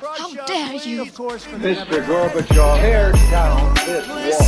[0.00, 1.04] How dare you?
[1.04, 2.02] Mr.
[2.06, 4.40] Gorbachev, tear down this wall.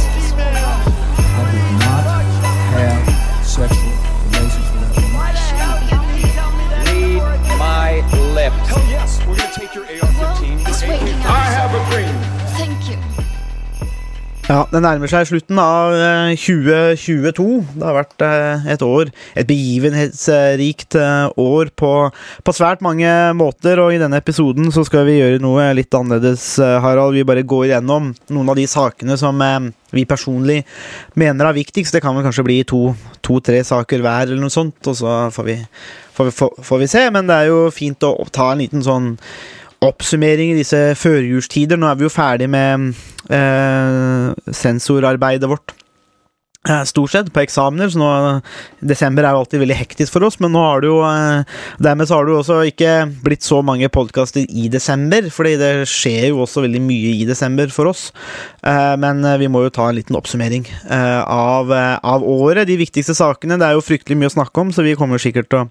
[1.24, 2.04] I did not
[2.72, 3.04] have
[3.44, 3.92] sexual
[4.32, 5.36] relations with that woman.
[6.88, 7.20] Read
[7.58, 8.00] my
[8.32, 8.56] lips.
[8.66, 10.66] Hell yes, we're gonna take your AR-15.
[10.66, 11.20] It's your waiting.
[11.20, 12.16] I have a dream.
[12.56, 13.21] Thank you.
[14.50, 17.44] Ja, Det nærmer seg slutten av eh, 2022.
[17.78, 21.90] Det har vært eh, et år, et begivenhetsrikt eh, år på,
[22.42, 23.06] på svært mange
[23.38, 23.78] måter.
[23.78, 27.14] Og i denne episoden så skal vi gjøre noe litt annerledes, eh, Harald.
[27.14, 30.64] Vi bare går gjennom noen av de sakene som eh, vi personlig
[31.14, 31.94] mener er viktigst.
[31.94, 35.58] Det kan vel kanskje bli to-tre saker hver, eller noe sånt, og så får vi,
[36.18, 37.06] får, vi, får vi se.
[37.14, 39.12] Men det er jo fint å ta en liten sånn
[39.82, 41.78] oppsummering i disse førjulstider.
[41.80, 42.92] Nå er vi jo ferdig med
[43.32, 45.74] eh, sensorarbeidet vårt.
[46.68, 48.10] eh, Stort sett på eksamener, så nå
[48.86, 51.42] Desember er jo alltid veldig hektisk for oss, men nå har det jo eh,
[51.82, 52.92] Dermed så har det jo også ikke
[53.26, 57.66] blitt så mange podkaster i desember, fordi det skjer jo også veldig mye i desember
[57.74, 58.12] for oss.
[58.62, 62.68] Eh, Men vi må jo ta en liten oppsummering av, av året.
[62.70, 63.58] De viktigste sakene.
[63.58, 65.68] Det er jo fryktelig mye å snakke om, så vi kommer sikkert til å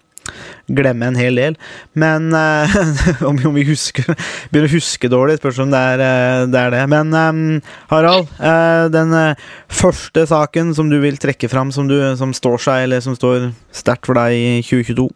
[0.72, 1.56] glemme en hel del.
[1.98, 2.76] Men eh,
[3.30, 4.06] om, vi- om vi husker
[4.52, 6.62] begynner å huske dårlig, spørs om det er eh, det.
[6.62, 6.84] Er det.
[6.94, 11.98] Men eh, Harald, eh, den eh, første saken som du vil trekke fram som, du,
[12.20, 15.08] som står seg, eller som står sterkt for deg i 2022?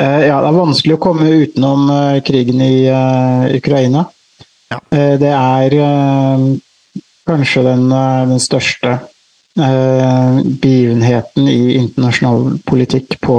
[0.00, 1.88] Eh, Ja, det er vanskelig å komme utenom
[2.26, 2.74] krigen i
[3.58, 4.06] Ukraina.
[4.72, 4.78] Ja.
[5.20, 5.74] Det er
[7.28, 8.94] kanskje den, den største
[10.62, 13.36] begivenheten i internasjonal politikk på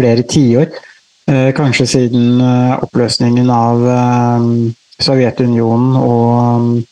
[0.00, 0.66] flere tiår.
[1.30, 4.48] Eh, Kanskje siden eh, oppløsningen av eh,
[5.00, 6.82] Sovjetunionen og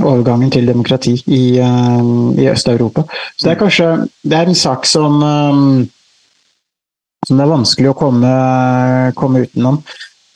[0.00, 3.04] overgangen til demokrati i, i Øst-Europa.
[3.36, 3.88] Så det er kanskje
[4.26, 5.20] det er en sak som,
[7.28, 8.32] som det er vanskelig å komme,
[9.14, 9.78] komme utenom.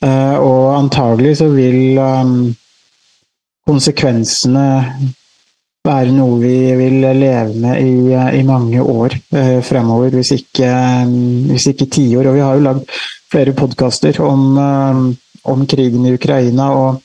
[0.04, 1.98] Og antagelig så vil
[3.66, 4.68] konsekvensene
[5.84, 10.70] være noe vi vil leve med i, i mange år eh, fremover, hvis ikke,
[11.50, 12.28] hvis ikke tiår.
[12.30, 12.94] Og vi har jo lagd
[13.32, 15.02] flere podkaster om, eh,
[15.52, 17.02] om krigen i Ukraina, og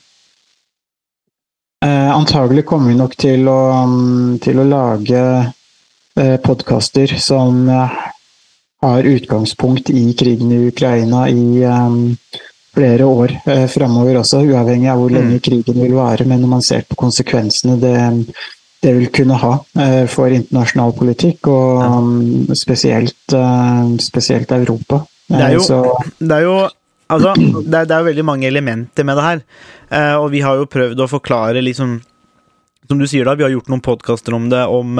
[1.84, 3.60] eh, antagelig kommer vi nok til å,
[4.40, 5.24] til å lage
[6.16, 7.98] eh, podkaster som eh,
[8.80, 12.40] har utgangspunkt i krigen i Ukraina i eh,
[12.72, 16.24] flere år eh, fremover også, uavhengig av hvor lenge krigen vil vare.
[16.24, 17.98] Men når man ser på konsekvensene det,
[18.82, 25.02] det vil kunne ha eh, for internasjonal politikk, og um, spesielt, eh, spesielt Europa.
[25.30, 25.80] Det er jo- Eh, så,
[26.18, 26.68] Det er jo
[27.10, 29.40] Altså, det er, det er veldig mange elementer med det her.
[30.22, 31.96] Og vi har jo prøvd å forklare liksom
[32.88, 34.94] Som du sier, da, vi har gjort noen podkaster om det, om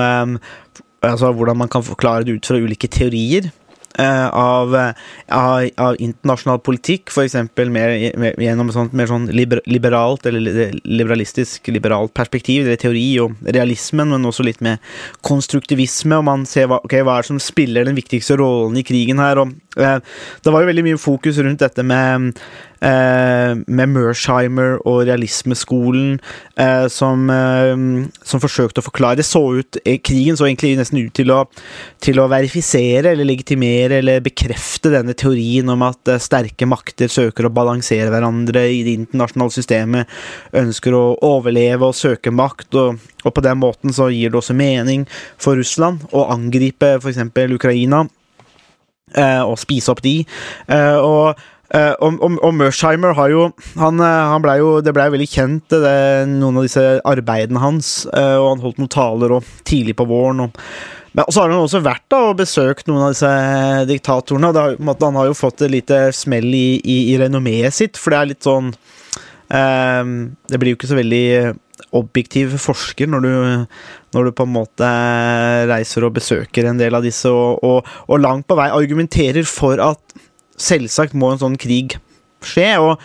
[1.02, 3.52] altså, hvordan man kan forklare det ut fra ulike teorier.
[3.98, 4.92] Eh, av, eh,
[5.34, 7.34] av, av internasjonal politikk, f.eks.
[7.34, 14.30] gjennom et sånt mer sånn liberalt eller liberalistisk liberalt perspektiv, eller teori og realismen, men
[14.30, 14.82] også litt med
[15.26, 18.86] konstruktivisme, og man ser hva, okay, hva er det som spiller den viktigste rollen i
[18.86, 19.42] krigen her.
[19.42, 20.00] og eh,
[20.42, 22.34] Det var jo veldig mye fokus rundt dette med
[22.80, 26.18] med Mersheimer og realismeskolen,
[26.56, 27.76] eh, som, eh,
[28.24, 31.44] som forsøkte å forklare Det så ut, eh, Krigen så egentlig nesten ut til å,
[32.00, 37.46] til å verifisere eller legitimere eller bekrefte denne teorien om at eh, sterke makter søker
[37.46, 40.08] å balansere hverandre i det internasjonale systemet,
[40.56, 44.56] ønsker å overleve og søke makt, og, og på den måten så gir det også
[44.56, 45.06] mening
[45.40, 47.20] for Russland å angripe f.eks.
[47.50, 48.06] Ukraina
[49.16, 50.20] eh, og spise opp de.
[50.70, 51.40] Eh, og
[51.74, 53.42] eh, og, og, og Mersheimer har jo
[53.80, 55.96] Han, eh, han ble jo Det blei veldig kjent, det,
[56.30, 60.46] noen av disse arbeidene hans, Uh, og han holdt noen taler og tidlig på våren.
[60.46, 60.58] og
[61.10, 63.30] men så har han også vært da og besøkt noen av disse
[63.90, 64.52] diktatorene.
[64.54, 68.20] har, han har jo fått et lite smell i, i, i renommeet sitt, for det
[68.20, 70.04] er litt sånn uh,
[70.46, 71.24] Det blir jo ikke så veldig
[71.96, 73.32] objektiv forsker når du,
[74.14, 74.90] når du på en måte
[75.70, 80.20] reiser og besøker en del av disse, og, og langt på vei argumenterer for at
[80.60, 81.98] selvsagt må en sånn krig
[82.44, 82.70] skje.
[82.80, 82.96] og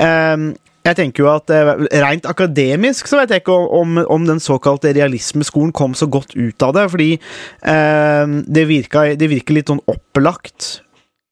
[0.00, 1.72] eh, jeg tenker jo at eh,
[2.02, 6.66] Rent akademisk så vet jeg ikke om, om den såkalte realismeskolen kom så godt ut
[6.66, 10.80] av det, fordi eh, det, virka, det virker litt sånn opplagt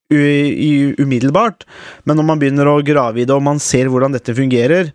[0.09, 1.67] umiddelbart,
[2.09, 4.89] men når man begynner å grave i det og man ser hvordan dette fungerer,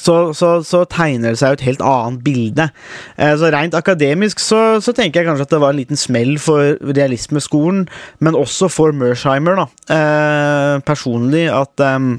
[0.00, 2.68] så, så, så tegner det seg jo et helt annet bilde.
[3.16, 6.36] Eh, så Rent akademisk så, så tenker jeg kanskje at det var en liten smell
[6.40, 7.84] for realismeskolen,
[8.24, 9.68] men også for Mersheimer, da.
[9.96, 12.10] Eh, personlig, at eh,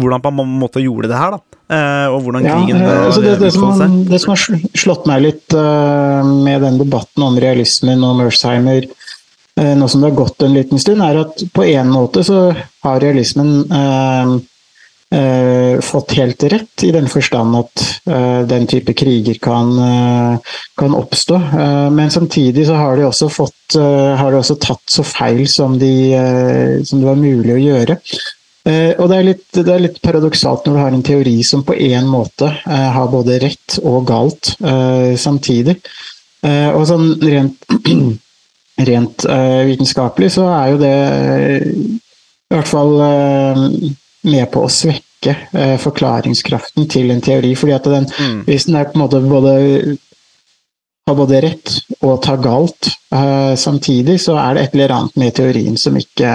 [0.00, 1.60] hvordan man på en måte gjorde det her, da.
[1.74, 5.06] Eh, og hvordan ja, krigen eh, eh, altså det, det, som, det som har slått
[5.08, 10.18] meg litt uh, med den debatten om realismen og Mersheimer uh, nå som det har
[10.18, 12.50] gått en liten stund, er at på en måte så
[12.84, 14.34] har realismen eh,
[15.14, 20.94] eh, fått helt rett, i den forstand at eh, den type kriger kan, eh, kan
[20.94, 21.34] oppstå.
[21.34, 25.46] Eh, men samtidig så har de også fått eh, har de også tatt så feil
[25.48, 25.92] som, de,
[26.86, 28.00] som det var mulig å gjøre.
[28.64, 31.74] Og det er, litt, det er litt paradoksalt når du har en teori som på
[31.84, 34.54] en måte har både rett og galt
[35.20, 35.74] samtidig.
[36.48, 37.68] Og sånn rent,
[38.88, 39.26] rent
[39.68, 40.94] vitenskapelig så er jo det
[41.68, 42.96] i hvert fall
[44.24, 47.54] med på å svekke eh, forklaringskraften til en teori.
[47.56, 48.08] fordi at den,
[48.48, 49.54] hvis den er på en måte både
[51.04, 55.34] har både rett og tar galt eh, samtidig, så er det et eller annet med
[55.36, 56.30] teorien som ikke,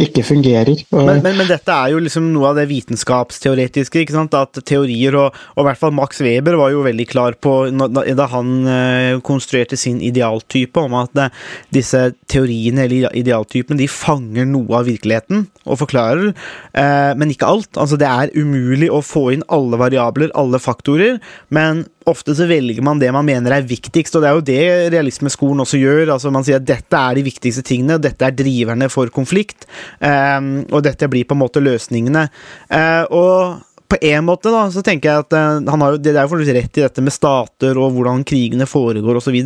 [0.00, 0.82] ikke fungerer.
[0.94, 4.02] Men, men, men dette er jo liksom noe av det vitenskapsteoretiske.
[4.02, 4.36] ikke sant?
[4.36, 8.28] At teorier, og, og i hvert fall Max Weber var jo veldig klar på da
[8.32, 11.32] han eh, konstruerte sin idealtype, om at eh,
[11.74, 16.32] disse teoriene eller idealtypene de fanger noe av virkeligheten og forklarer,
[16.76, 17.72] eh, men ikke alt.
[17.80, 21.20] Altså Det er umulig å få inn alle variabler, alle faktorer,
[21.54, 24.94] men ofte så velger man det man mener er viktigst, og det er jo det
[24.94, 26.14] realismeskolen også gjør.
[26.16, 29.68] altså Man sier at dette er de viktigste tingene, dette er driverne for konflikt,
[30.00, 30.40] eh,
[30.70, 32.26] og dette blir på en måte løsningene.
[32.68, 36.26] Eh, og på en måte da, så tenker jeg at eh, han har Det er
[36.26, 39.38] jo rett i dette med stater og hvordan krigene foregår osv.,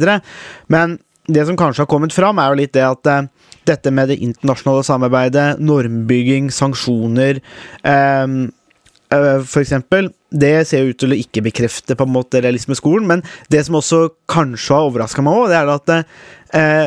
[0.68, 3.26] men det som kanskje har kommet fram, er jo litt det at eh,
[3.68, 7.42] dette med det internasjonale samarbeidet, normbygging, sanksjoner
[7.84, 8.24] eh,
[9.08, 13.64] for eksempel, det ser ut til å ikke bekrefte på en måte realismeskolen, men det
[13.66, 16.86] som også kanskje har overraska meg òg, det er at eh,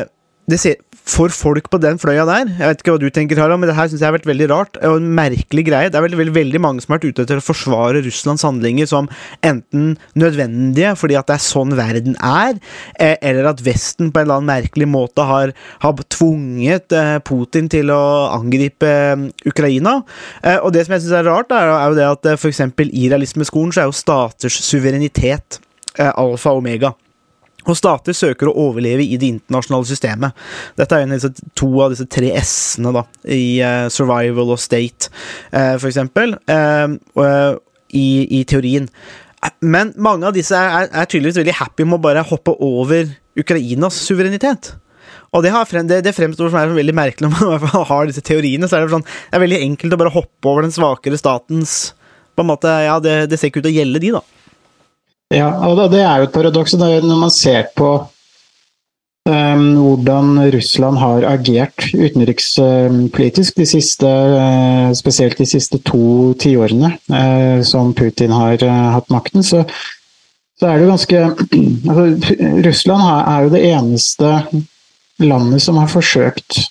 [0.50, 0.78] det ser,
[1.08, 3.74] for folk på den fløya der Jeg vet ikke hva du tenker, Harald, men det
[3.76, 5.90] her syns jeg har vært veldig rart og en merkelig greie.
[5.90, 8.88] Det er veldig, veldig, veldig mange som har vært ute etter å forsvare Russlands handlinger
[8.90, 9.10] som
[9.46, 12.58] enten nødvendige fordi at det er sånn verden er,
[13.02, 17.70] eh, eller at Vesten på en eller annen merkelig måte har, har tvunget eh, Putin
[17.72, 18.02] til å
[18.32, 19.98] angripe eh, Ukraina.
[20.62, 22.62] Og det som jeg syns er rart, er, jo det at f.eks.
[22.86, 25.60] i realismeskolen så er jo staters suverenitet
[25.98, 26.92] alfa og omega.
[27.62, 30.38] Og stater søker å overleve i det internasjonale systemet.
[30.78, 35.12] Dette er en av disse, to av disse tre S-ene i uh, survival og state,
[35.54, 36.96] uh, for eksempel, eh,
[37.92, 38.06] i,
[38.40, 38.88] i teorien.
[39.62, 43.98] Men mange av disse er, er tydeligvis veldig happy med å bare hoppe over Ukrainas
[44.02, 44.74] suverenitet.
[45.32, 48.68] Og det, frem, det, det fremstår som er veldig merkelig når man har disse teoriene.
[48.68, 51.94] så er Det sånn, det er veldig enkelt å bare hoppe over den svakere statens
[52.32, 54.22] på en måte, ja, Det, det ser ikke ut til å gjelde de, da.
[55.32, 57.92] Ja, og det er jo et paradoks når man ser på
[59.28, 64.10] um, hvordan Russland har agert utenrikspolitisk de siste,
[64.42, 69.64] eh, spesielt de siste to tiårene uh, som Putin har uh, hatt makten, så,
[70.58, 71.24] så er det jo ganske
[71.88, 72.06] altså,
[72.68, 74.34] Russland er jo det eneste
[75.22, 76.64] landet som har forsøkt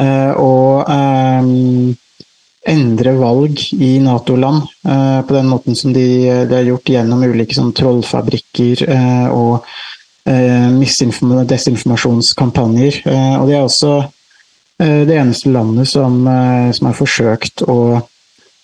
[0.00, 0.52] uh, å
[0.88, 1.96] um,
[2.68, 6.04] endre valg i Nato-land eh, på den måten som de,
[6.48, 9.64] de har gjort gjennom ulike sånn, trollfabrikker eh, og
[10.28, 10.68] eh,
[11.54, 13.02] desinformasjonskampanjer.
[13.08, 17.80] Eh, og de er også eh, det eneste landet som, eh, som har forsøkt å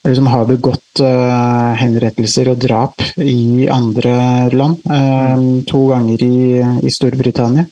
[0.04, 4.82] eller som har begått eh, henrettelser og drap i andre land.
[4.84, 7.64] eh, to ganger i, i Storbritannia.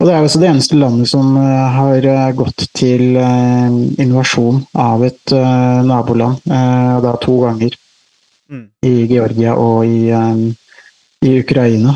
[0.00, 4.62] Og det er også det eneste landet som eh, har eh, gått til eh, invasjon
[4.80, 5.34] av et
[5.84, 7.76] naboland, og da to ganger.
[8.50, 8.64] Mm.
[8.82, 11.92] I Georgia og i, i Ukraina.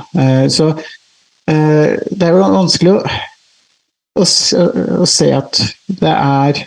[0.52, 0.68] Så
[1.44, 3.00] det er jo vanskelig å,
[4.20, 4.26] å,
[5.02, 6.60] å se at det er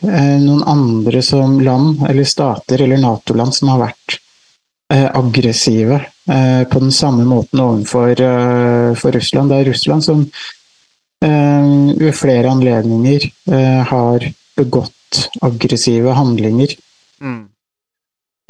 [0.43, 4.19] noen andre som land, eller stater eller Nato-land, som har vært
[4.91, 8.25] eh, aggressive eh, på den samme måten overfor
[8.99, 9.53] for Russland.
[9.53, 10.27] Det er Russland som
[11.21, 14.25] ved flere anledninger eh, har
[14.57, 16.75] begått aggressive handlinger.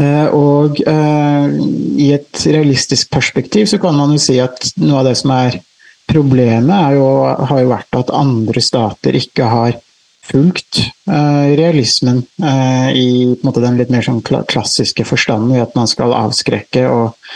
[0.02, 1.56] Eh, og eh,
[1.98, 5.60] i et realistisk perspektiv så kan man jo si at noe av det som er
[6.08, 7.08] problemet, jo,
[7.50, 9.80] har jo vært at andre stater ikke har
[10.28, 13.10] fulgt eh, realismen eh, i
[13.44, 17.30] måte, den litt mer sånn klassiske forstanden i at man skal avskrekke og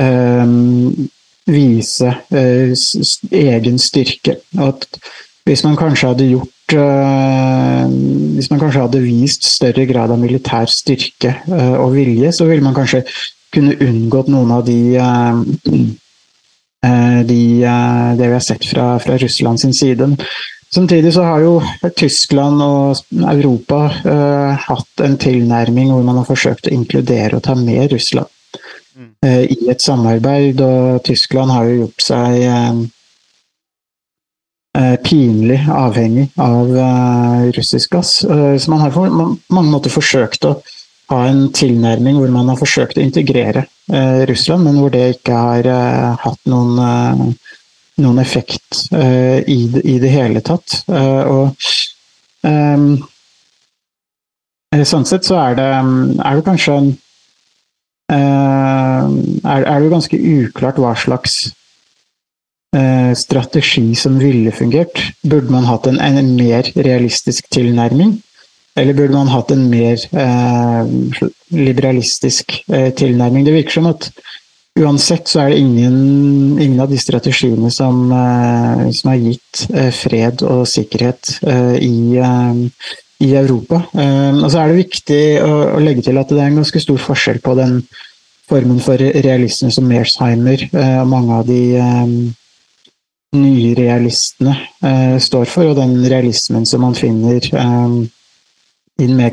[0.00, 0.46] eh,
[1.50, 2.72] vise eh,
[3.30, 4.38] egen styrke.
[4.60, 4.86] At
[5.48, 7.86] hvis man kanskje hadde gjort eh,
[8.36, 12.64] Hvis man kanskje hadde vist større grad av militær styrke eh, og vilje, så ville
[12.64, 13.02] man kanskje
[13.54, 14.78] kunne unngått noen av de
[16.80, 17.42] de,
[18.16, 20.06] det vi har sett fra, fra Russland sin side.
[20.72, 21.50] Samtidig så har jo
[21.98, 23.02] Tyskland og
[23.34, 23.82] Europa
[24.64, 28.32] hatt en tilnærming hvor man har forsøkt å inkludere og ta med Russland
[29.24, 32.80] eh, i et samarbeid, og Tyskland har jo gjort seg eh,
[34.80, 36.72] eh, pinlig avhengig av
[37.56, 38.20] russisk gass.
[38.24, 40.56] Så man har på mange måter forsøkt å
[41.10, 43.64] ha en tilnærming hvor man har forsøkt å integrere
[44.30, 45.66] Russland, men hvor det ikke har
[46.22, 47.32] hatt noen,
[47.98, 50.84] noen effekt i, det, i, det hele tatt.
[50.86, 51.50] Og
[52.46, 52.84] eh,
[54.86, 56.92] Sånn sett så er det, er det kanskje en
[58.10, 61.40] er, er det ganske uklart hva slags
[63.18, 65.00] strategi som ville fungert.
[65.26, 68.12] Burde man hatt en, en mer realistisk tilnærming?
[68.78, 70.90] Eller burde man hatt en mer eh,
[71.50, 73.44] liberalistisk eh, tilnærming?
[73.46, 74.10] Det virker som at
[74.78, 75.98] uansett så er det ingen,
[76.60, 81.96] ingen av de strategiene som, eh, som har gitt eh, fred og sikkerhet eh, i,
[82.22, 83.82] eh, i, Europa.
[83.92, 87.00] og så er det viktig å, å, legge til at det er en ganske stor
[87.04, 87.82] forskjell på den
[88.50, 91.60] formen for realisme som Mersheimer og mange av de
[93.36, 94.56] nyrealistene
[95.22, 97.44] står for, og den realismen som man finner
[99.00, 99.32] i mer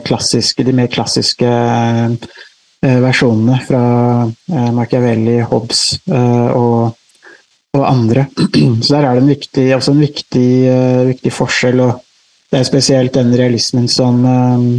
[0.63, 3.83] de mer klassiske eh, versjonene fra
[4.23, 6.95] eh, Machiavelli, Hobbes eh, og,
[7.75, 8.27] og, andre.
[8.83, 10.49] Så der er det en viktig, også en viktig,
[11.11, 11.83] viktig, forskjell.
[11.83, 12.03] og
[12.47, 14.21] Det er spesielt den realismen som,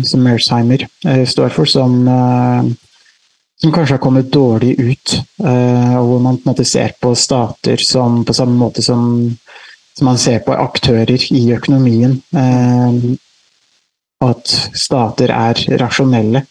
[0.09, 0.87] som Mersheimer
[1.29, 1.99] står for, som,
[3.61, 5.19] som kanskje har kommet dårlig ut.
[5.45, 9.05] og Hvor man på en måte ser på stater som på samme måte som,
[9.93, 12.17] som man ser på aktører i økonomien
[14.25, 16.43] at stater er rasjonelle.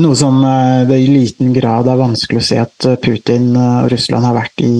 [0.00, 3.76] Noe som eh, det i liten grad er vanskelig å se at eh, Putin eh,
[3.84, 4.74] og Russland har vært i,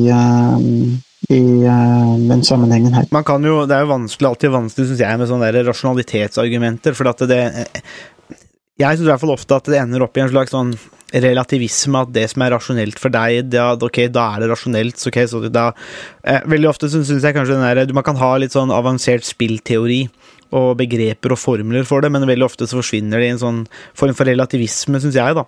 [1.33, 1.43] i
[2.29, 3.07] den sammenhengen her.
[3.15, 6.95] Man kan jo, Det er jo vanskelig, alltid vanskelig synes jeg, med sånne der rasjonalitetsargumenter.
[6.95, 7.41] for at det,
[8.79, 10.75] Jeg syns i hvert fall ofte at det ender opp i en slags sånn
[11.15, 14.99] relativisme, at det som er rasjonelt for deg, da, ok, da er det rasjonelt.
[14.99, 15.73] så ok, så da,
[16.25, 20.09] eh, Veldig ofte syns jeg kanskje den der, man kan ha litt sånn avansert spillteori
[20.55, 23.67] og begreper og formler for det, men veldig ofte så forsvinner det i en sånn
[23.95, 25.45] form for relativisme, syns jeg, da.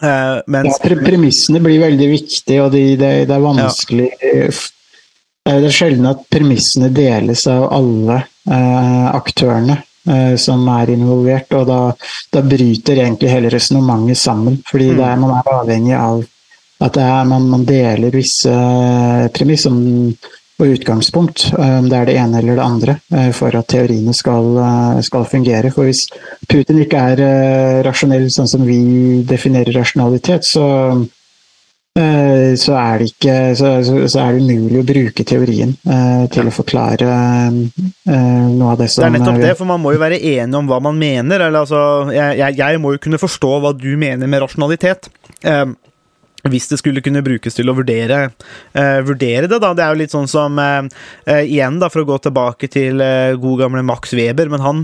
[0.00, 4.50] Eh, mens, ja, pre premissene blir veldig viktige, og de, det, det, er vanskelig ja.
[5.50, 11.66] Det er sjelden at premissene deles av alle uh, aktørene uh, som er involvert, og
[11.70, 11.80] da,
[12.32, 14.60] da bryter egentlig hele resonnementet sammen.
[14.70, 15.00] Fordi mm.
[15.06, 16.22] er, man er avhengig av
[16.80, 18.52] at er, man, man, deler visse
[19.36, 19.80] premiss som
[20.60, 24.14] og utgangspunkt, eh, om det er det ene eller det andre, eh, for at teoriene
[24.14, 25.72] skal, eh, skal fungere.
[25.72, 26.06] For hvis
[26.48, 31.06] Putin ikke er rasjonell sånn som vi definerer rasjonalitet, så,
[31.90, 35.72] så er det ikke så, så, er det umulig å bruke teorien
[36.30, 37.08] til å forklare
[37.50, 40.70] noe av det som Det er nettopp det, for man må jo være enig om
[40.70, 41.42] hva man mener.
[41.42, 45.10] Eller, altså, jeg, jeg, må jo kunne forstå hva du mener med rasjonalitet.
[45.42, 45.74] Um,
[46.48, 48.18] hvis det skulle kunne brukes til å vurdere,
[48.76, 49.74] uh, vurdere det, da.
[49.76, 50.82] Det er jo litt sånn som uh,
[51.28, 52.94] uh, Igjen, da, for å gå tilbake til
[53.40, 54.78] god gamle Max Weber, men han,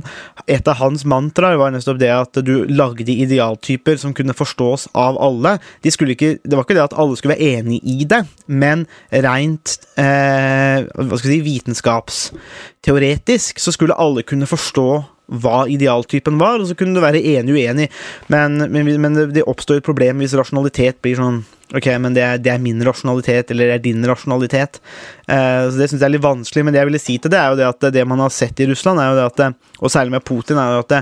[0.50, 5.18] et av hans mantraer var nettopp det at du lagde idealtyper som kunne forstås av
[5.22, 5.58] alle.
[5.84, 9.78] De ikke, det var ikke det at alle skulle være enig i det, men rent
[9.96, 16.94] hva skal si, vitenskapsteoretisk så skulle alle kunne forstå hva idealtypen var, og så kunne
[16.94, 17.90] du være enig uenig,
[18.32, 22.36] men, men, men det oppstår et problem hvis rasjonalitet blir sånn Ok, men det er,
[22.38, 24.78] det er, min rasjonalitet, eller det er din rasjonalitet.
[25.26, 27.40] Uh, så Det syns jeg er litt vanskelig, men det jeg ville si til det,
[27.40, 29.92] er jo det at det man har sett i Russland, er jo det at, og
[29.92, 31.00] særlig med Putin, er jo at, det,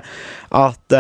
[0.56, 0.94] at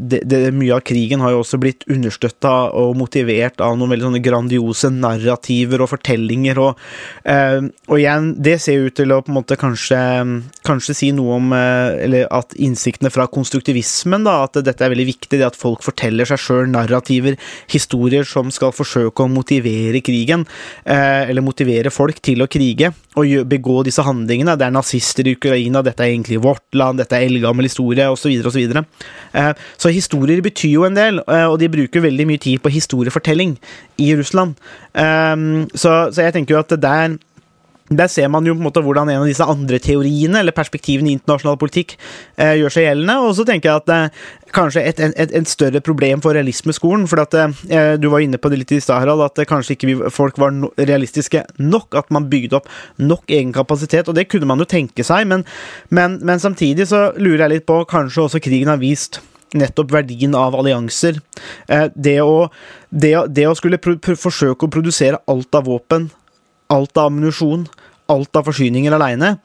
[0.00, 4.08] det, det, mye av krigen har jo også blitt understøtta og motivert av noen veldig
[4.08, 6.82] sånne grandiose narrativer og fortellinger, og,
[7.86, 10.00] og igjen, det ser jo ut til å på en måte kanskje,
[10.66, 15.38] kanskje si noe om Eller at innsiktene fra konstruktivismen, da, at dette er veldig viktig,
[15.38, 17.38] det at folk forteller seg sjøl narrativer,
[17.72, 20.46] historier som skal forsøke å motivere krigen,
[20.84, 22.55] eh, eller motivere folk til å krige
[23.16, 24.56] og begå disse handlingene.
[24.58, 28.32] Det er nazister i Ukraina, dette er egentlig vårt land, dette er eldgammel historie, osv.,
[28.46, 28.72] osv.
[28.72, 28.84] Så,
[29.34, 32.72] eh, så historier betyr jo en del, eh, og de bruker veldig mye tid på
[32.72, 33.56] historiefortelling
[33.98, 34.56] i Russland.
[34.96, 37.18] Så, så jeg tenker jo at det der
[37.88, 41.12] der ser man jo på en måte hvordan en av disse andre teoriene eller perspektivene
[41.12, 41.94] i internasjonal politikk
[42.34, 43.14] eh, gjør seg gjeldende.
[43.22, 44.24] Og så tenker jeg at eh,
[44.56, 48.50] kanskje et, et, et, større problem for realismeskolen for at eh, Du var inne på
[48.50, 51.94] det litt i stad, Harald, at kanskje ikke vi, folk var no, realistiske nok.
[52.02, 55.28] At man bygde opp nok egen kapasitet, og det kunne man jo tenke seg.
[55.30, 55.46] Men,
[55.94, 59.22] men, men samtidig så lurer jeg litt på kanskje også krigen har vist
[59.54, 61.20] nettopp verdien av allianser.
[61.70, 62.48] Eh, det å,
[62.90, 66.10] det, det å skulle forsøke å produsere alt av våpen
[66.72, 67.66] alt av ammunisjon,
[68.12, 69.36] alt av forsyninger aleine,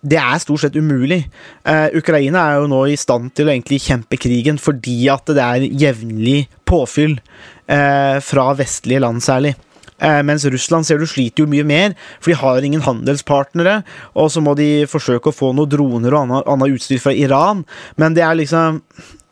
[0.00, 1.20] det er stort sett umulig.
[1.68, 5.44] Eh, Ukraina er jo nå i stand til å egentlig kjempe krigen fordi at det
[5.44, 7.18] er jevnlig påfyll
[7.68, 9.52] eh, fra vestlige land, særlig.
[10.00, 13.80] Eh, mens Russland ser du sliter jo mye mer, for de har ingen handelspartnere.
[14.16, 17.64] Og så må de forsøke å få noen droner og annet, annet utstyr fra Iran.
[18.00, 18.82] Men det er liksom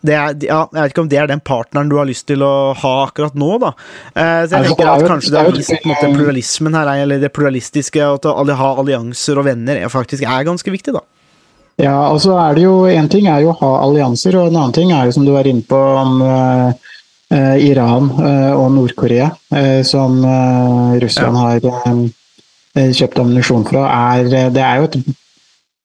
[0.07, 2.45] det er, ja, jeg vet ikke om det er den partneren du har lyst til
[2.47, 3.73] å ha akkurat nå, da.
[4.15, 6.79] Eh, så jeg Altså, tenker er at kanskje det har vist på en måte pluralismen
[6.79, 10.95] her, eller det pluralistiske, at å ha allianser og venner er faktisk er ganske viktig,
[10.95, 11.03] da.
[11.79, 14.57] Ja, og så er det jo En ting er jo å ha allianser, og en
[14.59, 16.89] annen ting er jo som du var inne på om eh, eh,
[17.61, 23.87] Iran eh, og Nord-Korea, eh, som eh, Russland har eh, kjøpt ammunisjon fra.
[24.17, 25.01] Er, eh, det er jo et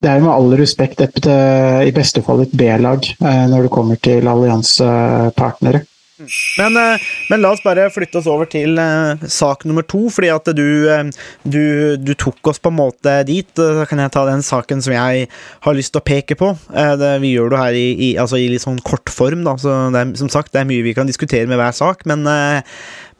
[0.03, 3.65] det er jo med all respekt et, eh, i beste fall et B-lag eh, når
[3.65, 5.85] det kommer til alliansepartnere.
[6.57, 10.29] Men, eh, men la oss bare flytte oss over til eh, sak nummer to, fordi
[10.33, 11.09] at du, eh,
[11.43, 11.63] du,
[11.97, 13.49] du tok oss på en måte dit.
[13.57, 15.27] Da kan jeg ta den saken som jeg
[15.65, 16.53] har lyst til å peke på.
[16.73, 19.57] Det, vi gjør det her i, i, altså i litt sånn kort form, da.
[19.61, 22.25] Så det er, som sagt, det er mye vi kan diskutere med hver sak, men,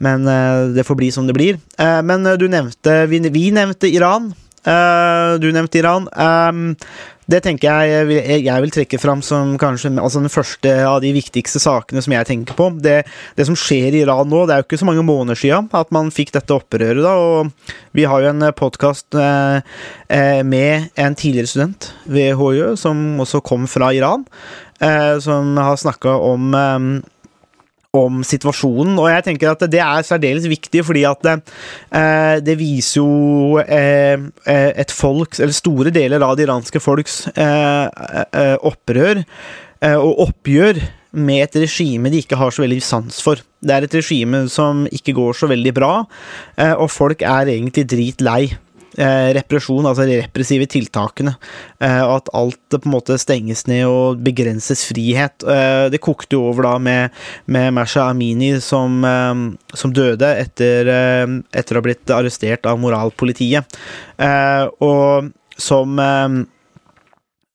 [0.04, 0.30] men
[0.76, 1.60] det får bli som det blir.
[1.78, 4.32] Men du nevnte Vi, vi nevnte Iran.
[4.64, 6.08] Du nevnte Iran.
[7.30, 11.62] Det tenker jeg jeg vil, trekke fram som kanskje altså den første av de viktigste
[11.64, 12.70] sakene som jeg tenker på.
[12.84, 12.98] Det,
[13.38, 15.94] det som skjer i Iran nå, det er jo ikke så mange måneder siden at
[15.96, 17.04] man fikk dette opprøret.
[17.04, 19.64] da, og Vi har jo en podkast eh,
[20.10, 24.26] eh, med en tidligere student ved HJ som også kom fra Iran,
[24.82, 26.80] eh, som har snakka om eh,
[27.94, 31.36] om situasjonen, og jeg tenker at det er særdeles viktig, fordi at det,
[31.94, 34.18] eh, det viser jo eh,
[34.50, 37.86] eh, et folks, eller store deler av det iranske folks eh,
[38.34, 40.82] eh, opprør eh, og oppgjør
[41.22, 43.38] med et regime de ikke har så veldig sans for.
[43.62, 45.92] Det er et regime som ikke går så veldig bra,
[46.74, 48.48] og folk er egentlig dritlei.
[48.94, 51.34] Eh, represjon, altså de repressive tiltakene.
[51.82, 55.46] Eh, og at alt på en måte stenges ned og begrenses frihet.
[55.50, 60.90] Eh, det kokte jo over da med, med Masha Amini som, eh, som døde etter,
[60.94, 63.80] eh, etter å ha blitt arrestert av moralpolitiet.
[64.22, 66.44] Eh, og som eh,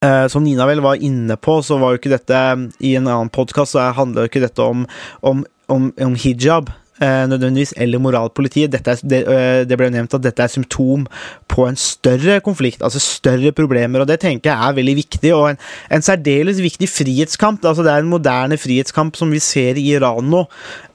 [0.05, 2.43] eh, som Nina vel var inne på, så var jo ikke dette
[2.83, 4.85] I en annen podkast handler jo ikke dette om,
[5.23, 6.71] om, om, om hijab.
[7.01, 8.73] Eh, nødvendigvis, eller moralpolitiet.
[8.75, 11.05] Er, det, eh, det ble nevnt at dette er symptom
[11.49, 15.49] på en større konflikt, altså større problemer, og det tenker jeg er veldig viktig, og
[15.51, 17.65] en, en særdeles viktig frihetskamp.
[17.65, 20.45] altså Det er en moderne frihetskamp som vi ser i Iran nå,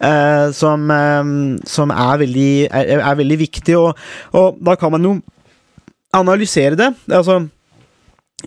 [0.04, 1.34] eh, som, eh,
[1.66, 3.98] som er, veldig, er, er veldig viktig, og,
[4.32, 5.18] og da kan man jo
[6.14, 6.94] analysere det.
[7.10, 7.42] altså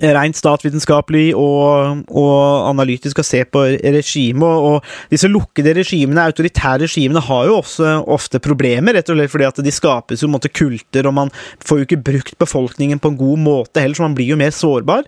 [0.02, 4.48] rent statsvitenskapelig og, og analytisk å se på regimet.
[4.70, 9.50] Og, disse lukkede regimene, autoritære regimene, har jo også ofte problemer, rett og slett fordi
[9.50, 11.34] at de skapes jo måte kulter, og man
[11.66, 14.54] får jo ikke brukt befolkningen på en god måte heller, så man blir jo mer
[14.56, 15.08] sårbar.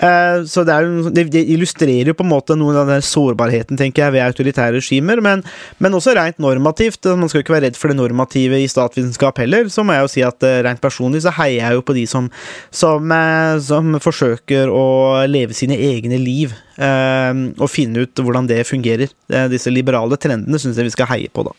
[0.00, 4.06] Eh, Så det, jo, det illustrerer jo på en måte noe av den sårbarheten tenker
[4.06, 5.42] jeg, ved autoritære regimer, men,
[5.78, 7.04] men også rent normativt.
[7.12, 9.68] Man skal jo ikke være redd for det normative i statsvitenskap heller.
[9.68, 12.06] Så må jeg jo si at eh, rent personlig så heier jeg jo på de
[12.08, 12.30] som,
[12.72, 14.86] som, eh, som forsøker å
[15.28, 16.56] leve sine egne liv.
[16.80, 19.10] Og finne ut hvordan det fungerer.
[19.52, 21.52] Disse liberale trendene syns jeg vi skal heie på, da.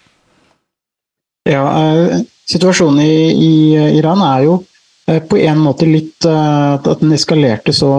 [1.46, 1.62] Ja,
[2.50, 3.52] situasjonen i, i
[4.00, 4.56] Iran er jo
[5.20, 7.92] på en måte litt eh, at den eskalerte så,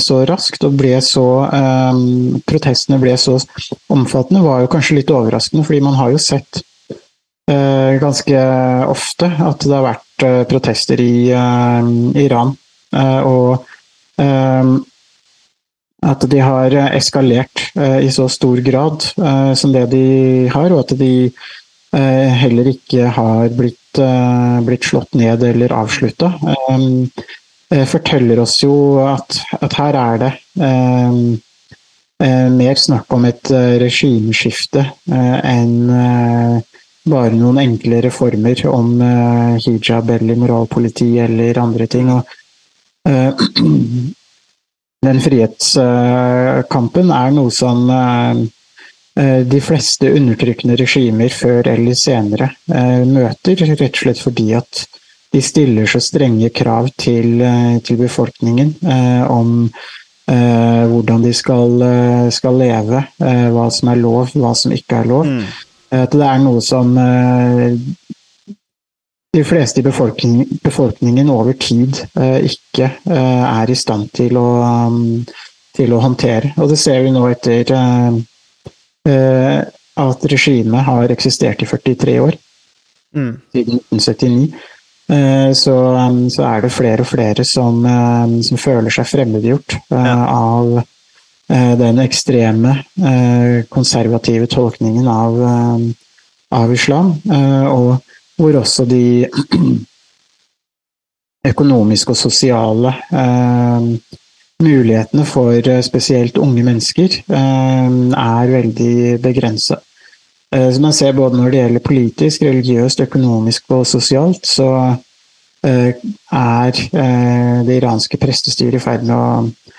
[0.00, 2.02] så raskt og ble så eh,
[2.48, 3.36] Protestene ble så
[3.92, 6.62] omfattende, var jo kanskje litt overraskende, fordi man har jo sett
[7.50, 8.44] eh, ganske
[8.88, 11.90] ofte at det har vært eh, protester i eh,
[12.24, 12.54] Iran.
[12.96, 13.68] Eh, og
[14.22, 14.78] eh,
[16.08, 20.84] at de har eskalert eh, i så stor grad eh, som det de har, og
[20.84, 26.32] at de eh, heller ikke har blitt, eh, blitt slått ned eller avslutta,
[27.68, 28.72] forteller oss jo
[29.04, 30.30] at, at her er det
[30.64, 31.18] eh,
[32.24, 36.58] eh, mer snakk om et eh, regimeskifte eh, enn eh,
[37.08, 42.10] bare noen enkle reformer om eh, hijab eller moralpoliti eller andre ting.
[42.12, 42.22] Og,
[43.08, 43.32] eh,
[45.08, 48.46] den frihetskampen er noe som eh, eh,
[49.18, 54.84] de fleste undertrykkende regimer før eller senere eh, møter, rett og slett fordi at
[55.34, 59.68] de stiller så strenge krav til, eh, til befolkningen eh, om
[60.30, 65.02] eh, hvordan de skal, eh, skal leve, eh, hva som er lov, hva som ikke
[65.02, 65.26] er lov.
[65.26, 65.42] Mm.
[65.92, 67.76] Eh, At det er noe som eh,
[69.36, 74.48] de fleste i befolkning, befolkningen over tid eh, ikke eh, er i stand til å,
[74.88, 75.26] um,
[75.76, 76.54] til å håndtere.
[76.56, 78.18] Og det ser vi nå etter eh, eh,
[79.08, 82.36] at regimet har eksistert i 43 år,
[83.16, 83.40] Mm.
[83.52, 84.52] siden 1979.
[85.10, 89.78] Eh, så, um, så er det flere og flere som, eh, som føler seg fremmedgjort
[89.90, 90.26] eh, Ja.
[90.28, 90.82] av
[91.48, 95.78] eh, den ekstreme, eh, konservative tolkningen av, eh,
[96.52, 97.14] av islam.
[97.24, 98.02] Eh, og
[98.36, 99.26] hvor også de
[101.48, 103.88] økonomiske og sosiale eh,
[104.62, 109.84] mulighetene for eh, spesielt unge mennesker eh, er veldig begrenset.
[110.48, 114.68] Som man ser både når det gjelder politisk, religiøst, økonomisk og sosialt, så
[115.60, 115.90] eh,
[116.32, 119.74] er eh, det iranske prestestyret i ferd med å,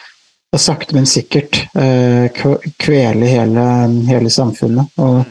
[0.54, 2.30] å sakte, men sikkert eh,
[2.78, 3.66] kvele hele,
[4.12, 4.94] hele samfunnet.
[5.02, 5.26] Og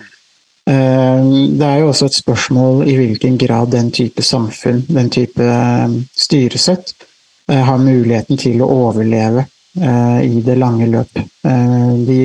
[0.69, 1.25] Eh,
[1.59, 5.89] Det er jo også et spørsmål i hvilken grad den type samfunn, den type eh,
[6.17, 7.08] styresett, eh,
[7.55, 9.47] har muligheten til å overleve
[9.81, 11.19] eh, i det lange løp.
[11.19, 12.21] Eh, De,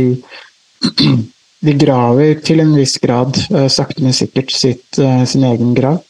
[1.67, 6.01] de graver til en viss grad, eh, sakte, men sikkert, sitt, eh, sin egen grav.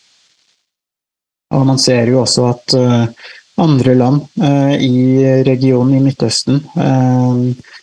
[1.54, 3.06] Og man ser jo også at eh,
[3.62, 7.74] andre land eh, i regionen i Midtøsten eh,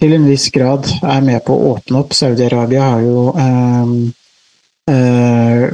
[0.00, 2.16] til en viss grad er med på å åpne opp.
[2.16, 3.94] Saudi-Arabia har jo eh, eh,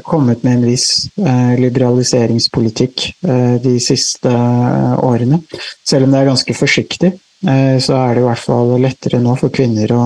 [0.02, 5.40] kommet med en viss eh, liberaliseringspolitikk eh, de siste eh, årene.
[5.86, 7.12] Selv om det er ganske forsiktig,
[7.46, 10.04] eh, så er det i hvert fall lettere nå for kvinner å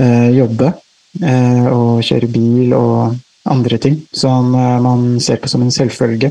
[0.00, 0.72] eh, jobbe
[1.22, 3.16] eh, og kjøre bil og
[3.50, 6.30] andre ting som eh, man ser på som en selvfølge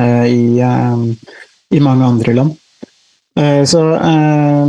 [0.00, 1.06] eh, i, eh,
[1.74, 2.58] i mange andre land.
[3.38, 4.66] Eh, Så eh,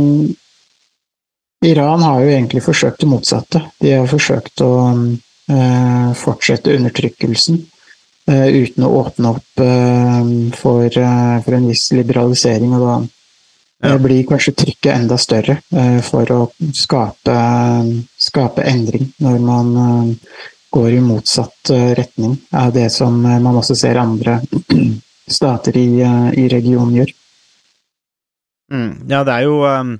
[1.64, 3.60] Iran har jo egentlig forsøkt det motsatte.
[3.78, 5.12] De har forsøkt å eh,
[6.14, 7.58] fortsette undertrykkelsen
[8.28, 12.72] eh, uten å åpne opp eh, for, eh, for en viss liberalisering.
[12.78, 12.94] Og da
[13.82, 13.94] Ja.
[13.94, 16.40] eh, blir kanskje trykket enda større eh, for å
[16.72, 17.34] skape,
[18.16, 20.14] skape endring når man eh,
[20.72, 24.38] går i motsatt eh, retning av det som eh, man også ser andre
[25.28, 27.10] stater i, eh, i regionen gjør.
[28.72, 29.98] Mm, ja, det er jo um,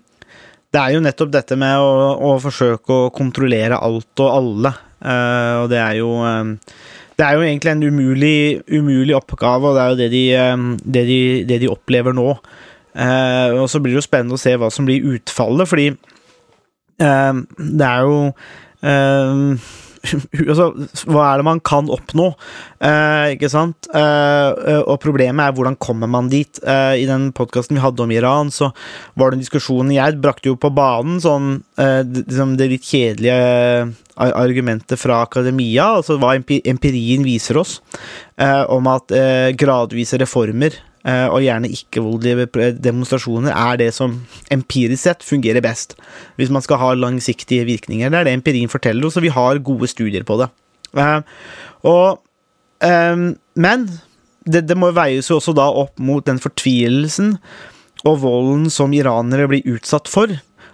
[0.73, 4.71] Det er jo nettopp dette med å, å forsøke å kontrollere alt og alle.
[5.03, 6.55] Eh, og det er jo um,
[7.19, 10.69] Det er jo egentlig en umulig, umulig oppgave, og det er jo det de, um,
[10.79, 12.31] det de, det de opplever nå.
[12.93, 15.91] Eh, og så blir det jo spennende å se hva som blir utfallet, fordi
[17.01, 18.17] um, det er jo
[18.81, 19.55] um,
[20.51, 20.69] altså,
[21.07, 22.33] hva er det man kan oppnå?
[22.83, 23.89] Eh, ikke sant?
[23.95, 26.61] Eh, og problemet er hvordan kommer man dit?
[26.67, 28.73] Eh, I den podkasten vi hadde om Iran, så
[29.19, 33.93] var det en diskusjon Jeg brakte jo på banen sånn eh, liksom det litt kjedelige
[34.23, 37.79] argumentet fra akademia, altså hva empirien viser oss,
[38.37, 44.21] eh, om at eh, gradvise reformer eh, og gjerne ikke-voldelige demonstrasjoner er det som
[44.55, 45.97] empirisk sett fungerer best.
[46.39, 48.13] Hvis man skal ha langsiktige virkninger.
[48.13, 50.47] Det er det empirien forteller oss, og vi har gode studier på det.
[50.95, 51.21] Eh,
[51.89, 52.23] og,
[52.85, 53.27] eh,
[53.67, 53.89] men
[54.47, 57.37] det, det må veies jo også da opp mot den fortvilelsen
[58.09, 60.31] og volden som iranere blir utsatt for.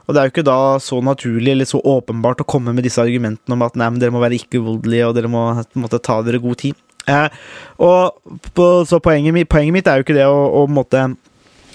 [0.09, 3.03] Og det er jo ikke da så naturlig eller så åpenbart å komme med disse
[3.03, 5.43] argumentene om at nei, men dere må være ikke-voldelige, og dere må
[5.77, 6.79] måtte ta dere god tid.
[7.09, 7.41] Eh,
[7.85, 11.07] og på, så poenget, poenget mitt er jo ikke det å, å måtte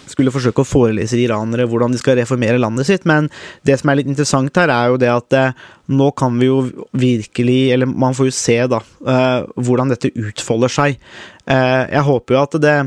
[0.10, 3.30] skulle forsøke å forelese iranere hvordan de skal reformere landet sitt, men
[3.68, 5.62] det som er litt interessant her, er jo det at eh,
[5.94, 6.60] nå kan vi jo
[6.92, 11.00] virkelig, eller man får jo se da, eh, hvordan dette utfolder seg.
[11.48, 12.78] Eh, jeg håper jo at det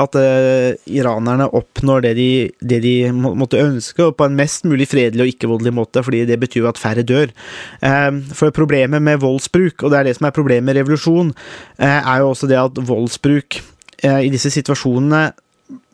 [0.00, 2.30] at uh, iranerne oppnår det de,
[2.60, 6.24] det de må, måtte ønske, og på en mest mulig fredelig og ikke-voldelig måte, fordi
[6.28, 7.32] det betyr jo at færre dør.
[7.80, 11.86] Uh, for problemet med voldsbruk, og det er det som er problemet med revolusjon, uh,
[11.86, 13.62] er jo også det at voldsbruk
[14.06, 15.30] i disse situasjonene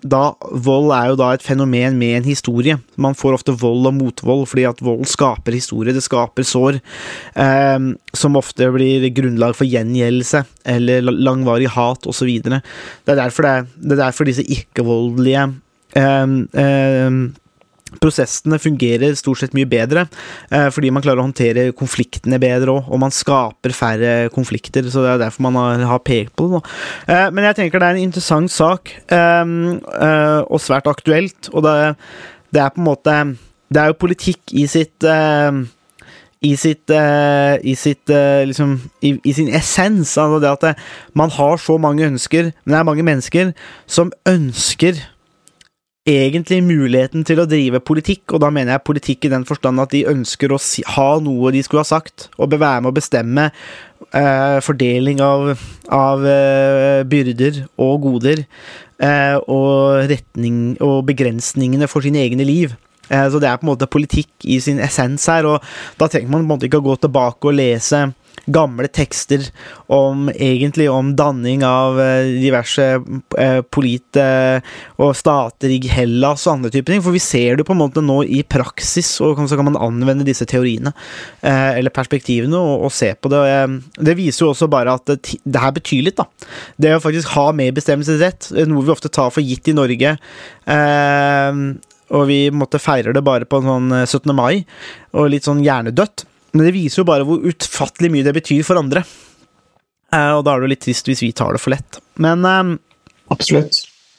[0.02, 0.32] da,
[0.64, 2.76] vold er jo da et fenomen med en historie.
[3.00, 6.80] Man får ofte vold og motvold, fordi at vold skaper historie, det skaper sår,
[7.40, 12.32] eh, som ofte blir grunnlag for gjengjeldelse eller langvarig hat osv.
[12.42, 12.60] Det,
[13.08, 15.46] er det, det er derfor disse ikke-voldelige
[15.96, 17.22] eh, eh,
[18.00, 20.06] prosessene fungerer stort sett mye bedre,
[20.50, 25.12] eh, fordi man klarer å håndtere konfliktene bedre og man skaper færre konflikter, så det
[25.14, 26.62] er derfor man har, pekt på det.
[27.08, 29.52] Eh, men jeg tenker det er en interessant sak, eh,
[30.42, 31.96] og svært aktuelt, og det,
[32.58, 33.36] er på en måte
[33.72, 35.04] Det er jo politikk i sitt
[36.42, 40.16] i sitt, uh, i, sitt uh, liksom, i, i sin essens.
[40.18, 40.72] Altså det at det,
[41.14, 43.52] man har så mange ønsker, men det er mange mennesker
[43.86, 44.98] som ønsker
[46.08, 49.92] egentlig muligheten til å drive politikk, og da mener jeg politikk i den forstand at
[49.94, 53.44] de ønsker å si, ha noe de skulle ha sagt, og være med å bestemme
[54.10, 55.52] eh, fordeling av,
[55.94, 58.42] av eh, byrder og goder,
[58.98, 62.74] eh, og retning og begrensningene for sine egne liv.
[63.08, 65.62] Eh, Så det er på en måte politikk i sin essens her, og
[66.02, 68.08] da trenger man på en måte ikke å gå tilbake og lese
[68.46, 69.44] gamle tekster
[69.92, 72.86] om egentlig om danning av eh, diverse
[73.38, 74.58] eh, polit eh,
[75.02, 77.04] og stater i Hellas og andre typer ting.
[77.04, 80.26] For vi ser det på en måte nå i praksis, og så kan man anvende
[80.26, 80.92] disse teoriene
[81.42, 83.42] eller perspektivene og, og se på det.
[83.98, 86.26] Det viser jo også bare at det, det her betyr litt, da.
[86.80, 90.14] Det å faktisk ha medbestemmelsesrett, noe vi ofte tar for gitt i Norge.
[92.12, 94.34] Og vi måtte feirer det bare på en sånn eh, 17.
[94.36, 94.64] mai,
[95.16, 96.26] og litt sånn hjernedødt.
[96.52, 99.04] Men det viser jo bare hvor utfattelig mye det betyr for andre.
[100.12, 101.96] Uh, og da er det jo litt trist hvis vi tar det for lett.
[102.20, 102.72] Men eh,
[103.32, 103.78] Absolutt.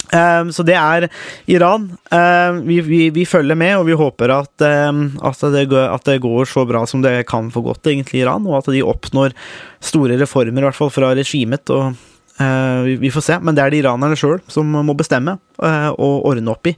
[0.10, 1.06] eh, Så det er
[1.54, 1.92] Iran.
[2.10, 6.16] Eh, vi, vi, vi følger med, og vi håper at, at, det går, at det
[6.24, 9.36] går så bra som det kan for godt, egentlig, i Iran, og at de oppnår
[9.86, 11.70] store reformer, i hvert fall fra regimet.
[11.70, 11.94] og
[12.42, 15.92] Uh, vi- vi får se, men det er det iranerne sjøl som må bestemme uh,
[15.94, 16.72] og ordne opp i.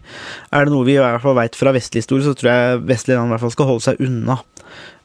[0.52, 3.15] Er det noe vi i hvert fall veit fra vestlig historie, så tror jeg vestlige
[3.15, 4.36] land i hvert fall skal holde seg unna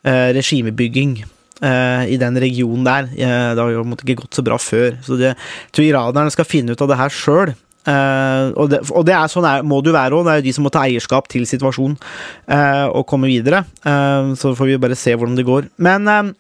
[0.07, 1.19] regimebygging
[1.63, 3.09] eh, i den regionen der.
[3.15, 4.97] Eh, det har jo ikke gått så bra før.
[5.05, 5.37] Så jeg
[5.73, 7.55] tror iranerne skal finne ut av det her sjøl.
[7.91, 10.27] og, det, og det er sånn er, må det jo være òg.
[10.27, 13.65] Det er jo de som må ta eierskap til situasjonen uh, og komme videre.
[13.83, 15.71] Uh, så får vi bare se hvordan det går.
[15.81, 16.31] Men eh,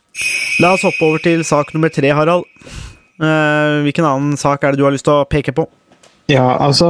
[0.60, 2.46] la oss hoppe over til sak nummer tre, Harald.
[3.20, 5.66] Eh, hvilken annen sak er det du har lyst til å peke på?
[6.30, 6.86] Ja, altså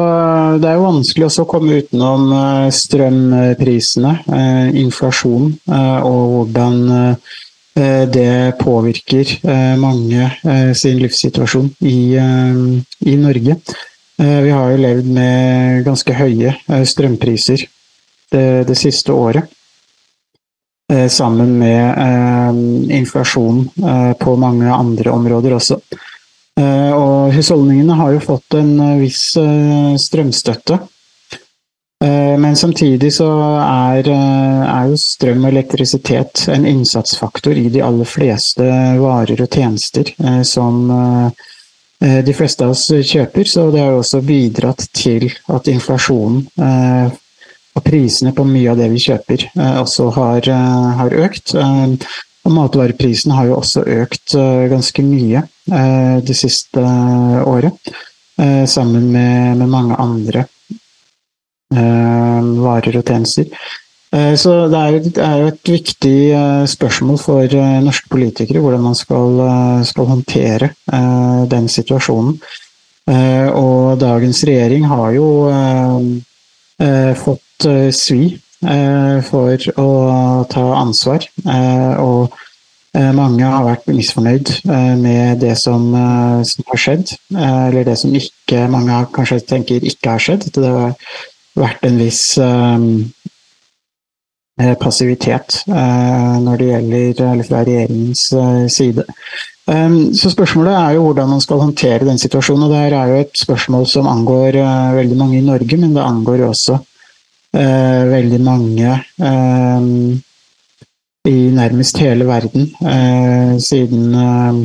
[0.60, 6.80] det er jo vanskelig også å komme utenom eh, strømprisene, eh, inflasjon, eh, og hvordan
[7.80, 9.30] det påvirker
[9.78, 10.26] mange
[10.76, 13.54] sin livssituasjon i, i Norge.
[14.18, 16.50] Vi har jo levd med ganske høye
[16.90, 17.62] strømpriser
[18.34, 19.46] det, det siste året.
[21.14, 23.62] Sammen med inflasjon
[24.18, 25.78] på mange andre områder også.
[26.58, 30.80] Eh, Og husholdningene har jo fått en eh, viss eh, strømstøtte.
[32.40, 33.26] Men samtidig så
[33.60, 38.64] er, er jo strøm og elektrisitet en innsatsfaktor i de aller fleste
[38.96, 40.08] varer og tjenester
[40.48, 40.78] som
[42.00, 43.44] de fleste av oss kjøper.
[43.44, 46.40] Så det har jo også bidratt til at inflasjonen
[47.76, 49.44] og prisene på mye av det vi kjøper
[49.84, 50.48] også har,
[51.02, 51.52] har økt.
[52.46, 57.92] Og matvareprisen har jo også økt eh, ganske mye eh, det siste eh, året,
[58.40, 60.46] sammen med, med mange andre
[61.68, 63.50] varer og tjenester.
[64.40, 66.14] Så det er, jo, det et viktig
[66.72, 69.36] spørsmål for norske politikere hvordan man skal,
[69.84, 70.70] skal håndtere
[71.52, 72.40] den situasjonen.
[73.60, 75.28] Og dagens regjering har jo
[77.26, 77.68] fått
[78.00, 78.22] svi
[79.24, 79.88] for å
[80.52, 81.24] ta ansvar.
[81.48, 82.32] eh, Og
[82.94, 87.14] eh, mange har vært misfornøyd eh, med det som, eh, har skjedd.
[87.36, 90.50] eh, Eller det som ikke mange kanskje tenker ikke har skjedd.
[90.52, 90.94] Det har
[91.56, 92.78] vært en viss eh,
[94.60, 99.06] eh, passivitet eh, når det gjelder eller fra regjeringens eh, side.
[100.18, 102.64] Så spørsmålet er jo hvordan man skal håndtere den situasjonen.
[102.66, 106.02] og Det er jo et spørsmål som angår eh, veldig mange i Norge, men det
[106.02, 106.78] angår jo også
[107.56, 109.88] eh, veldig mange eh,
[111.28, 114.60] i nærmest hele verden, eh, siden eh,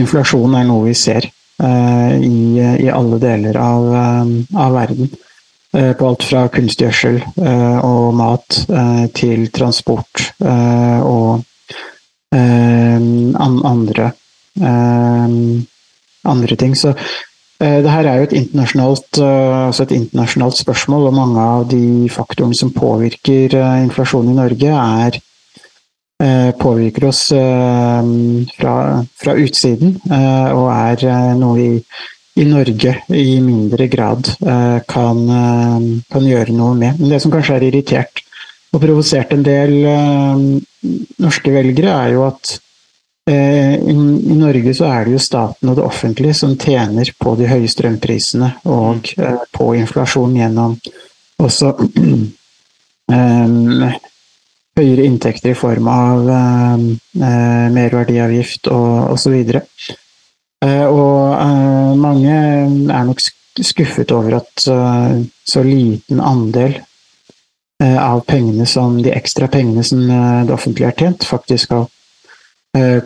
[0.00, 4.34] inflasjon er noe vi ser eh, i, i alle deler av, eh,
[4.66, 5.14] av verden.
[5.74, 7.16] På alt fra kunstgjødsel
[7.82, 8.58] og mat
[9.18, 11.40] til transport og
[13.34, 14.06] an andre,
[16.30, 16.76] andre ting.
[16.78, 16.92] Så
[17.64, 21.68] eh, det her er jo et internasjonalt, eh, altså et internasjonalt spørsmål, og mange av
[21.70, 25.22] de faktorene som påvirker inflasjonen i Norge, er
[26.22, 28.10] eh, påvirker oss eh,
[28.58, 28.74] fra,
[29.22, 31.70] fra utsiden, eh, og er eh, noe vi
[32.34, 37.00] i Norge i mindre grad eh, kan, eh, kan gjøre noe med.
[37.00, 38.24] Men det som kanskje er irritert
[38.74, 40.44] og provosert en del eh,
[41.22, 42.63] norske velgere, er jo at eh,
[43.30, 43.92] i,
[44.32, 47.70] i Norge så er det jo staten og det offentlige som tjener på de høye
[47.70, 50.76] strømprisene og eh, på inflasjon gjennom
[51.40, 51.70] også
[53.16, 53.94] eh,
[54.76, 56.84] høyere inntekter i form av eh,
[57.22, 59.38] eh, merverdiavgift og osv.
[59.54, 63.24] Eh, og eh, mange er nok
[63.64, 66.76] skuffet over at eh, så liten andel
[67.82, 71.86] eh, av pengene som de ekstra pengene som eh, det offentlige har tjent, faktisk har
[71.86, 71.93] eh,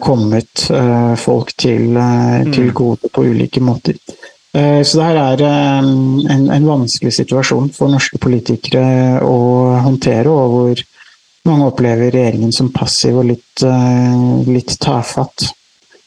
[0.00, 3.98] kommet eh, folk til, eh, til gode på ulike måter.
[4.54, 5.90] Eh, Så det her er eh,
[6.35, 9.37] en, en vanskelig situasjon for norske politikere å
[9.85, 10.83] håndtere, og hvor
[11.48, 15.50] mange opplever regjeringen som passiv og litt, eh, litt tafatt.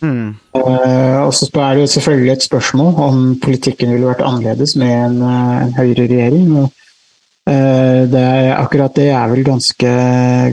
[0.01, 0.35] Mm.
[0.57, 4.89] Eh, Og så er det jo selvfølgelig et spørsmål om politikken ville vært annerledes med
[4.89, 6.71] en, eh, en høyreregjering.
[7.49, 9.91] Eh, det er, akkurat det er vel ganske,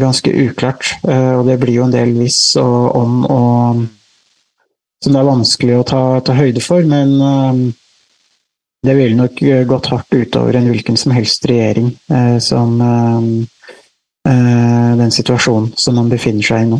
[0.01, 3.83] ganske uklart, eh, og det blir jo en del hvis og om og
[4.99, 7.61] som det er vanskelig å ta, ta høyde for, men eh,
[8.89, 11.89] det ville nok gått hardt utover en hvilken som helst regjering
[12.39, 12.77] som
[14.23, 16.79] den situasjonen som man befinner seg i nå.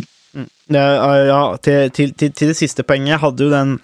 [0.71, 0.85] Ja,
[1.27, 3.17] ja til, til, til, til det siste poenget.
[3.17, 3.75] Jeg hadde jo den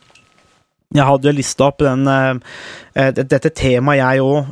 [0.94, 2.36] Jeg hadde jo lista opp den eh,
[2.96, 4.52] eh, dette temaet, jeg òg,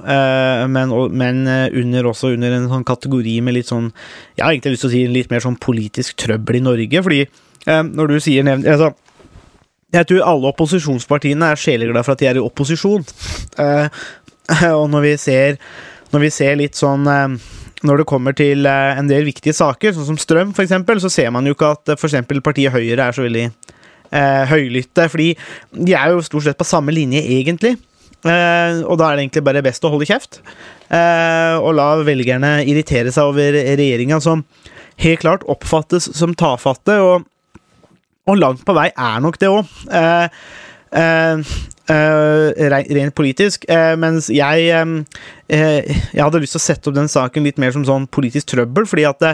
[0.74, 3.92] men, og- men eh, under, også under en sånn kategori med litt sånn
[4.38, 7.22] Jeg har egentlig lyst til å si litt mer sånn politisk trøbbel i Norge, fordi
[7.24, 8.66] eh, når du sier nevn...
[8.66, 8.92] altså,
[9.94, 13.06] Jeg tror alle opposisjonspartiene er sjeleglade for at de er i opposisjon.
[13.62, 13.88] Eh,
[14.74, 15.60] og når vi ser
[16.12, 17.38] Når vi ser litt sånn eh,
[17.84, 20.72] når det kommer til eh, en del viktige saker, sånn som strøm f.eks.,
[21.04, 23.50] så ser man jo ikke at eh, eksempel partiet Høyre er så veldig
[24.14, 25.34] eh, høylytte, fordi
[25.74, 27.74] de er jo stort sett på samme linje, egentlig.
[28.24, 30.38] Eh, og da er det egentlig bare best å holde kjeft
[30.88, 34.46] eh, og la velgerne irritere seg over regjeringa, som
[35.04, 37.26] helt klart oppfattes som tafatte, og,
[38.30, 39.76] og langt på vei er nok det òg.
[39.92, 40.42] Eh,
[41.02, 41.44] eh,
[41.92, 43.66] eh, re- rent politisk.
[43.68, 45.82] Uh, mens jeg eh, uh,
[46.14, 48.88] Jeg hadde lyst til å sette opp den saken litt mer som sånn politisk trøbbel,
[48.88, 49.34] fordi at det,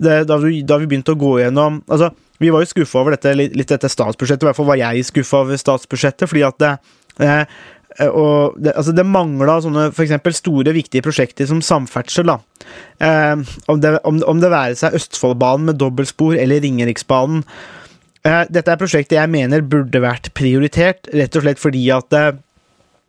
[0.00, 3.16] det, da, vi, da vi begynte å gå gjennom Altså, vi var jo skuffa over
[3.16, 6.72] dette, litt, dette statsbudsjettet, i hvert fall var jeg skuffa over statsbudsjettet, fordi at det
[7.26, 7.42] eh,
[7.98, 12.32] eh, og det, altså det mangla sånne eksempel store, viktige prosjekter som samferdsel.
[12.32, 12.38] da.
[13.02, 17.44] Eh, om, det, om, om det være seg Østfoldbanen med dobbeltspor eller Ringeriksbanen.
[18.24, 22.32] Eh, dette er prosjekter jeg mener burde vært prioritert, rett og slett fordi at eh,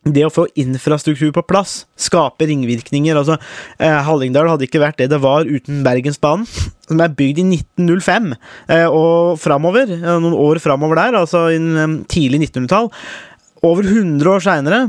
[0.02, 3.16] det å få infrastruktur på plass skaper ringvirkninger.
[3.16, 3.36] altså
[3.78, 6.46] eh, Hallingdal hadde ikke vært det det var uten Bergensbanen,
[6.88, 12.00] som er bygd i 1905 eh, og framover, noen år framover der, altså i eh,
[12.10, 12.90] tidlig 1900-tall.
[13.62, 14.82] Over 100 år seinere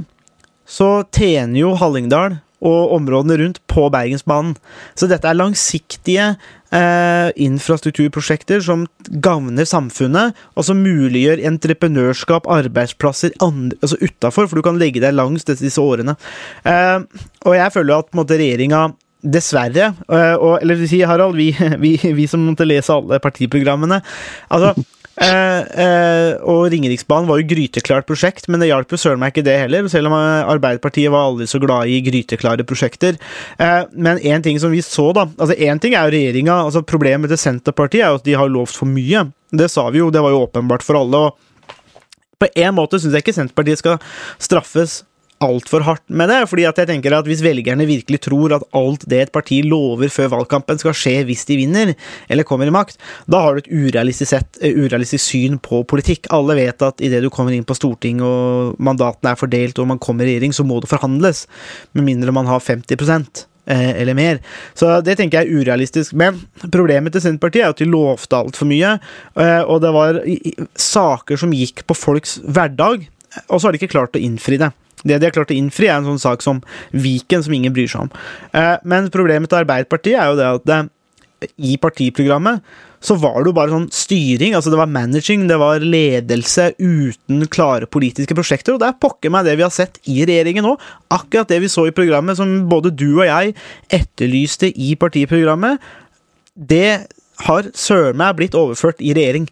[0.65, 4.55] så tjener jo Hallingdal og områdene rundt på Bergensbanen.
[4.95, 6.33] Så dette er langsiktige
[6.73, 8.87] eh, infrastrukturprosjekter som
[9.23, 15.15] gagner samfunnet, og som muliggjør entreprenørskap, arbeidsplasser andre, altså utafor, for du kan legge deg
[15.15, 16.17] langs disse, årene.
[16.67, 16.99] Eh,
[17.45, 18.89] og jeg føler at på regjeringa
[19.23, 24.01] Dessverre, eh, og, eller si, Harald, vi, vi, vi som måtte lese alle partiprogrammene
[24.51, 24.73] altså,
[25.21, 29.85] Og Ringeriksbanen var jo gryteklart prosjekt, men det hjalp jo søren meg ikke det heller,
[29.91, 33.19] selv om eh, Arbeiderpartiet var aldri så glad i gryteklare prosjekter.
[33.61, 36.81] Eh, men én ting som vi så, da altså Én ting er jo regjeringa, altså
[36.81, 39.27] problemet til Senterpartiet er jo at de har lovt for mye.
[39.53, 41.27] Det sa vi jo, det var jo åpenbart for alle.
[41.29, 41.51] og
[42.43, 43.99] på en måte syns jeg ikke Senterpartiet skal
[44.41, 45.03] straffes
[45.43, 46.41] altfor hardt med det.
[46.49, 50.09] fordi at jeg tenker at Hvis velgerne virkelig tror at alt det et parti lover
[50.09, 51.93] før valgkampen skal skje hvis de vinner,
[52.29, 56.27] eller kommer i makt, da har du et urealistisk, sett, eh, urealistisk syn på politikk.
[56.31, 59.99] Alle vet at idet du kommer inn på Stortinget og mandatene er fordelt og man
[59.99, 61.47] kommer i regjering, så må det forhandles.
[61.93, 64.39] Med mindre man har 50 eh, eller mer.
[64.73, 66.13] Så det tenker jeg er urealistisk.
[66.13, 68.97] Men problemet til Senterpartiet er at de lovte altfor mye,
[69.39, 70.21] eh, og det var
[70.75, 73.07] saker som gikk på folks hverdag,
[73.49, 74.73] og så har de ikke klart å innfri det.
[75.03, 76.61] Det de har klart å innfri, er en sånn sak som
[76.91, 78.11] Viken, som ingen bryr seg om.
[78.55, 80.81] Eh, Men problemet til Arbeiderpartiet er jo det at det,
[81.59, 82.63] i partiprogrammet
[83.03, 87.43] så var det jo bare sånn styring, altså det var managing, det var ledelse uten
[87.51, 90.77] klare politiske prosjekter, og det er pokker meg det vi har sett i regjeringen nå.
[91.11, 93.57] Akkurat det vi så i programmet som både du og jeg
[93.91, 95.83] etterlyste i partiprogrammet,
[96.55, 97.09] det
[97.43, 99.49] har søren meg blitt overført i regjering.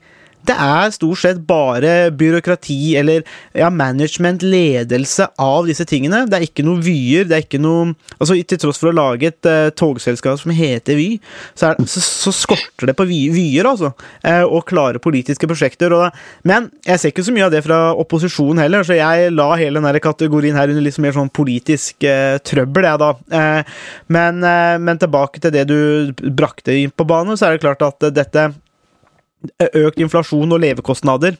[0.47, 3.25] Det er stort sett bare byråkrati eller
[3.57, 6.23] ja, management, ledelse av disse tingene.
[6.29, 7.27] Det er ikke noe vyer.
[7.29, 10.97] det er ikke noe, altså Til tross for å lage et uh, togselskap som heter
[10.97, 11.07] Vy,
[11.55, 13.93] så, så, så skorter det på vy, vyer, altså.
[14.25, 15.93] Uh, og klare politiske prosjekter.
[15.95, 19.51] Og, men jeg ser ikke så mye av det fra opposisjonen heller, så jeg la
[19.59, 23.11] hele denne kategorien her under litt mer sånn politisk uh, trøbbel, jeg, da.
[23.37, 23.77] Eh,
[24.13, 24.41] men,
[24.83, 28.47] men tilbake til det du brakte inn på banen, så er det klart at dette
[29.41, 31.33] Økt inflasjon og levekostnader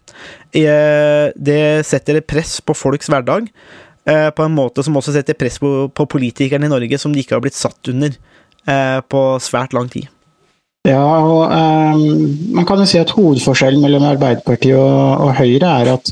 [0.57, 3.51] eh, det setter et press på folks hverdag.
[4.09, 7.37] eh, På en måte som også setter press på, politikerne i Norge, som de ikke
[7.37, 8.15] har blitt satt under
[8.65, 10.09] eh, på svært lang tid.
[10.87, 15.91] Ja, og um, man kan jo si at hovedforskjellen mellom Arbeiderpartiet og, og Høyre er
[15.93, 16.09] at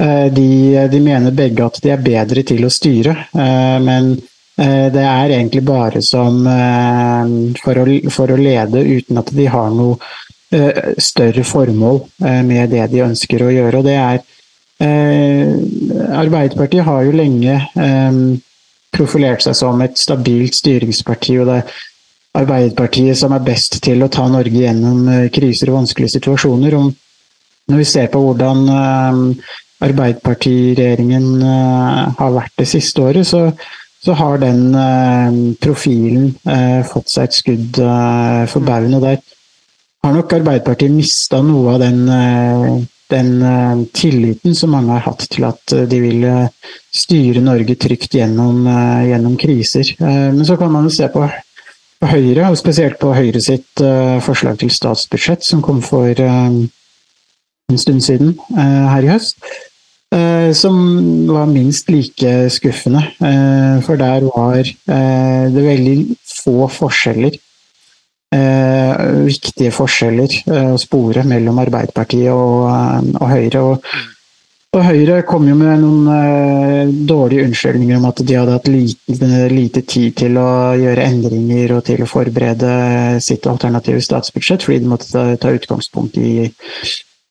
[0.00, 0.48] uh, de,
[0.88, 5.34] de mener begge at de er bedre til å styre, uh, men uh, det er
[5.36, 6.40] egentlig bare som
[7.60, 10.00] for, å, for å lede uten at de har noe
[10.50, 13.80] større formål eh, med det de ønsker å gjøre.
[13.80, 14.20] Og det er
[14.80, 15.52] eh,
[16.18, 18.22] Arbeiderpartiet har jo lenge eh,
[18.94, 21.38] profilert seg som et stabilt styringsparti.
[21.42, 21.78] og det er
[22.38, 26.76] Arbeiderpartiet som er best til å ta Norge gjennom eh, kriser og vanskelige situasjoner.
[27.68, 29.48] Når vi ser på hvordan eh,
[29.88, 33.48] Arbeiderpartiregjeringen eh, har vært det siste året, så,
[34.04, 38.98] så har den eh, profilen eh, fått seg et skudd eh, for baugen.
[38.98, 39.22] Og der
[40.04, 42.78] har nok Arbeiderpartiet mista noe av den, eh,
[43.10, 46.26] den eh, tilliten som mange har hatt til at eh, de vil
[46.94, 48.64] styre Norge trygt gjennom,
[49.06, 49.90] gjennom kriser.
[50.00, 51.22] Men så kan man jo se på,
[52.00, 53.82] på Høyre, og spesielt på Høyre sitt
[54.24, 56.64] forslag til statsbudsjett, som kom for en
[57.76, 59.36] stund siden her i høst.
[60.56, 60.80] Som
[61.28, 63.04] var minst like skuffende.
[63.84, 65.98] For der var det veldig
[66.40, 67.36] få forskjeller.
[68.34, 68.68] Eh,
[69.28, 73.64] Viktige forskjeller eh, å spore mellom Arbeiderpartiet og, eh, og Høyre.
[73.64, 73.84] Og,
[74.76, 79.30] og Høyre kom jo med noen eh, dårlige unnskyldninger om at de hadde hatt lite,
[79.52, 80.48] lite tid til å
[80.78, 82.72] gjøre endringer og til å forberede
[83.24, 86.50] sitt alternative statsbudsjett, fordi de måtte ta, ta utgangspunkt i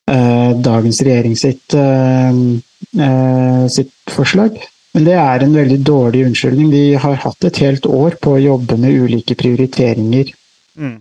[0.08, 1.74] dagens regjering sitt,
[3.74, 4.54] sitt forslag.
[4.96, 6.70] Men det er en veldig dårlig unnskyldning.
[6.72, 10.32] De har hatt et helt år på å jobbe med ulike prioriteringer.
[10.78, 10.98] Mm.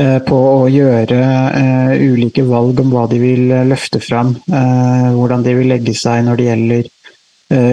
[0.00, 1.20] eh, På å gjøre
[1.58, 4.36] eh, ulike valg om hva de vil eh, løfte fram.
[4.46, 6.90] hvordan de vil legge seg når det gjelder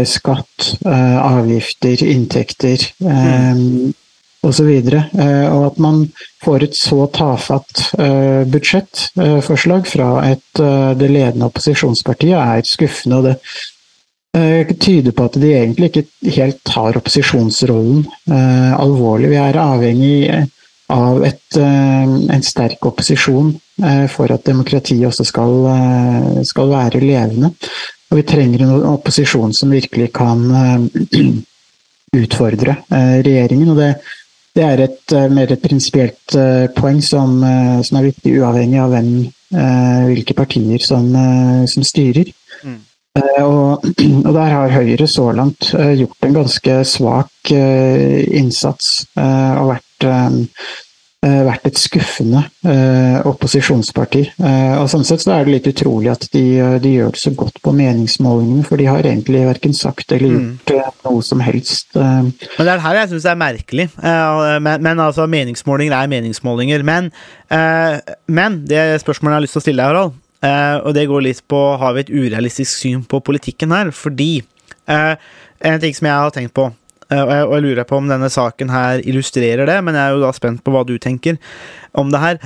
[0.04, 3.94] skatt, avgifter, inntekter mm.
[4.44, 4.68] osv.
[4.68, 6.02] Eh, og at man
[6.44, 7.86] får et så tafatt
[8.52, 10.64] budsjettforslag fra et,
[11.00, 13.22] det ledende opposisjonspartiet, er skuffende.
[13.22, 13.38] og det
[14.80, 16.06] tyder på at de egentlig ikke
[16.36, 19.32] helt tar opposisjonsrollen eh, alvorlig.
[19.32, 20.20] Vi er avhengig
[20.90, 27.02] av et, eh, en sterk opposisjon eh, for at demokratiet også skal, eh, skal være
[27.04, 27.54] levende.
[28.10, 30.42] Og vi trenger en opposisjon som virkelig kan
[32.24, 33.70] utfordre regjeringen.
[33.70, 33.94] og det
[34.58, 36.34] det er et mer et prinsipielt
[36.76, 37.36] poeng som,
[37.86, 39.12] som er viktig, uavhengig av hvem,
[40.10, 41.06] hvilke partier som,
[41.70, 42.32] som styrer.
[42.66, 42.80] Mm.
[43.46, 43.86] Og,
[44.28, 49.86] og der har Høyre så langt gjort en ganske svak innsats og vært,
[51.22, 54.22] vært et skuffende eh, opposisjonsparti.
[54.40, 57.20] Eh, Og Sånn sett så er det litt utrolig at de, eh, de gjør det
[57.20, 60.60] så godt på meningsmålingene, for de har egentlig verken sagt eller Mm.
[60.66, 61.12] gjort mm.
[61.12, 61.90] noe som helst.
[61.96, 62.32] eh, Men
[62.64, 63.90] det er her jeg syns det er merkelig.
[64.02, 66.84] Eh, men, men altså, meningsmålinger er meningsmålinger.
[66.84, 67.12] Men,
[67.52, 71.08] eh, men det spørsmålet jeg har lyst til å stille deg, Harald, eh, og det
[71.12, 73.92] går litt på har vi et urealistisk syn på politikken her.
[73.92, 74.42] Fordi
[74.88, 75.16] eh,
[75.68, 76.79] en ting som jeg har tenkt på, eh,
[77.18, 80.18] og jeg, og jeg lurer på om denne saken her illustrerer det, men jeg er
[80.18, 81.40] jo da spent på hva du tenker
[81.98, 82.40] om det her.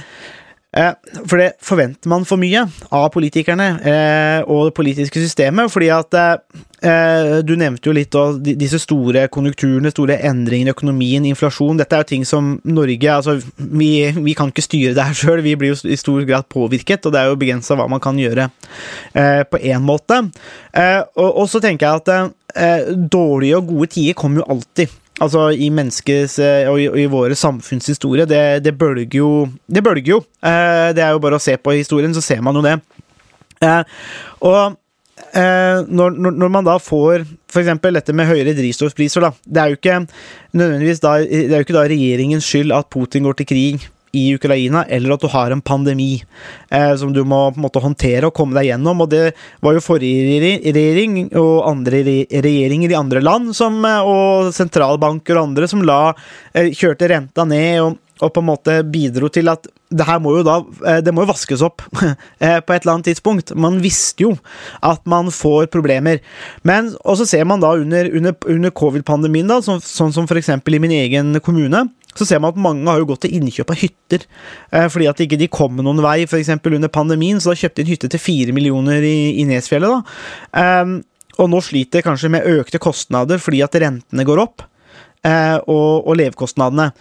[0.74, 0.94] Eh,
[1.30, 5.70] For det forventer man for mye av politikerne eh, og det politiske systemet.
[5.70, 6.38] fordi at eh,
[6.82, 11.78] eh, Du nevnte jo litt av disse store konjunkturene, store endringene i økonomien, inflasjon.
[11.78, 15.44] Dette er jo ting som Norge altså Vi, vi kan ikke styre det her sjøl,
[15.46, 17.06] vi blir jo i stor grad påvirket.
[17.06, 18.50] Og det er jo begrensa hva man kan gjøre
[19.14, 20.24] eh, på én måte.
[20.74, 24.92] Eh, og, og så tenker jeg at eh, dårlige og gode tider kommer jo alltid.
[25.22, 28.26] Altså i menneskets eh, og i, og i våre samfunnshistorie.
[28.30, 29.32] Det, det bølger jo.
[29.70, 30.22] Det bølger jo.
[30.42, 32.80] Eh, det er jo bare å se på historien, så ser man jo det.
[33.64, 33.84] Eh,
[34.42, 34.76] og
[35.38, 37.76] eh, når, når man da får f.eks.
[37.86, 39.32] dette med høyere drivstoffpriser, da.
[39.46, 40.00] Det er jo ikke
[40.58, 44.36] nødvendigvis da, det er jo ikke da regjeringens skyld at Putin går til krig i
[44.36, 46.24] Ukraina, eller at du har en pandemi
[46.70, 49.02] eh, som du må på en måte håndtere og komme deg gjennom.
[49.02, 49.24] Og det
[49.66, 55.50] var jo forrige regjering og andre regjeringer i andre land som, eh, og sentralbanker og
[55.50, 56.14] andre som la,
[56.54, 60.36] eh, kjørte renta ned og, og på en måte bidro til at det her må
[60.38, 60.60] jo da
[60.90, 63.54] eh, Det må jo vaskes opp eh, på et eller annet tidspunkt.
[63.58, 64.36] Man visste jo
[64.86, 66.22] at man får problemer.
[66.64, 70.54] Men Og så ser man da under, under, under covid-pandemien, da, sånn, sånn som f.eks.
[70.54, 73.80] i min egen kommune, så ser man at mange har jo gått til innkjøp av
[73.82, 74.26] hytter.
[74.72, 76.52] Eh, fordi at ikke de kom noen vei, f.eks.
[76.58, 77.42] under pandemien.
[77.42, 79.90] Så da kjøpte de en hytte til fire millioner i, Nesfjellet.
[79.94, 80.62] da.
[80.64, 81.00] Ehm,
[81.42, 84.66] og nå sliter kanskje med økte kostnader fordi at rentene går opp.
[85.26, 86.92] eh, og, og levekostnadene.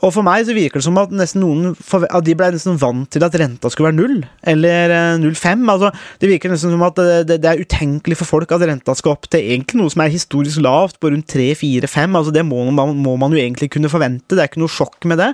[0.00, 2.78] Eh, og for meg så virker det som at nesten noen at de ble nesten
[2.80, 4.16] vant til at renta skulle være null,
[4.52, 5.66] eller eh, 0,5.
[5.74, 8.96] Altså, det virker nesten som at det, det, det er utenkelig for folk at renta
[8.98, 12.16] skal opp til egentlig noe som er historisk lavt, på rundt 3-4-5.
[12.16, 14.34] Altså, det må må man jo egentlig kunne forvente.
[14.34, 15.30] Det er ikke noe sjokk med det.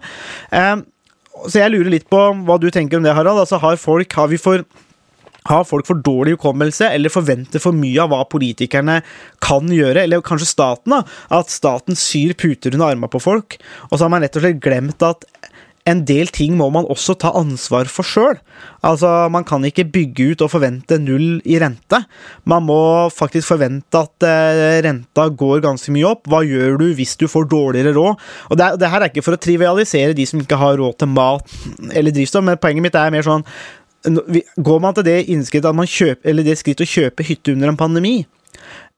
[0.54, 0.76] Eh,
[1.46, 3.42] så jeg lurer litt på hva du tenker om det, Harald.
[3.44, 4.64] Altså, har, folk, har vi for
[5.50, 9.00] har folk for dårlig hukommelse eller forventer for mye av hva politikerne
[9.44, 11.02] kan gjøre, eller kanskje staten, da,
[11.38, 13.58] at staten syr puter under armene på folk,
[13.90, 15.26] og så har man rett og slett glemt at
[15.86, 18.38] en del ting må man også ta ansvar for sjøl.
[18.86, 22.00] Altså, man kan ikke bygge ut og forvente null i rente.
[22.48, 22.78] Man må
[23.14, 26.26] faktisk forvente at eh, renta går ganske mye opp.
[26.30, 28.26] Hva gjør du hvis du får dårligere råd?
[28.50, 31.12] Og det, det her er ikke for å trivialisere de som ikke har råd til
[31.14, 31.56] mat
[31.92, 33.46] eller drivstoff, men poenget mitt er mer sånn
[34.06, 37.72] Går man til det innskrittet at man kjøper, eller det skritt å kjøpe hytte under
[37.72, 38.16] en pandemi,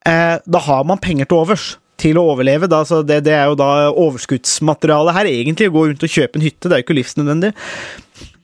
[0.06, 1.76] eh, da har man penger til overs.
[1.98, 2.68] til å overleve.
[2.70, 5.26] Da, så det, det er jo da overskuddsmaterialet her.
[5.26, 7.50] Egentlig å gå rundt og kjøpe en hytte, det er jo ikke livsnødvendig.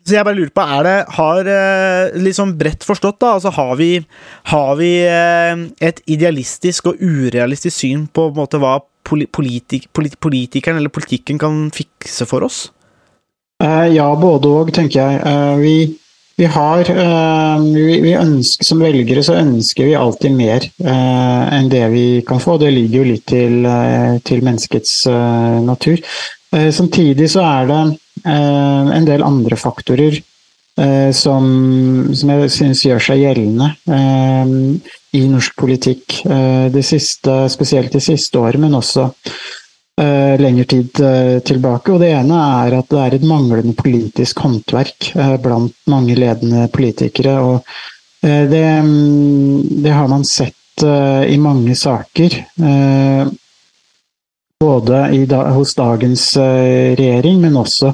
[0.02, 1.50] Så jeg bare lurer på, er det har
[2.18, 3.36] liksom bredt forstått, da?
[3.38, 3.92] Altså har vi,
[4.50, 10.80] har vi eh, et idealistisk og urealistisk syn på, på måte, hva politik, polit politikeren
[10.80, 12.66] eller politikken kan fikse for oss?
[13.62, 15.60] Eh, ja, både og, tenker jeg.
[15.62, 15.76] Vi,
[16.36, 17.64] vi har eh,
[18.02, 22.56] vi, ønsker, Som velgere så ønsker vi alltid mer enn det vi kan få.
[22.58, 23.66] Det ligger jo litt til,
[24.26, 25.04] til menneskets
[25.64, 26.02] natur.
[26.50, 27.80] Samtidig så er det
[28.30, 30.20] en del andre faktorer
[31.14, 31.46] som,
[32.14, 33.72] som jeg syns gjør seg gjeldende
[35.14, 36.20] i norsk politikk.
[36.74, 39.08] Det siste, spesielt det siste året, men også
[40.40, 41.92] lengre tid uh, tilbake.
[41.92, 46.66] Og det ene er at det er et manglende politisk håndverk uh, blant mange ledende
[46.74, 47.38] politikere.
[47.40, 47.76] Og
[48.24, 50.56] det, um, det, har man sett
[51.28, 52.34] i mange saker.
[54.60, 57.92] både da, hos dagens regjering, men også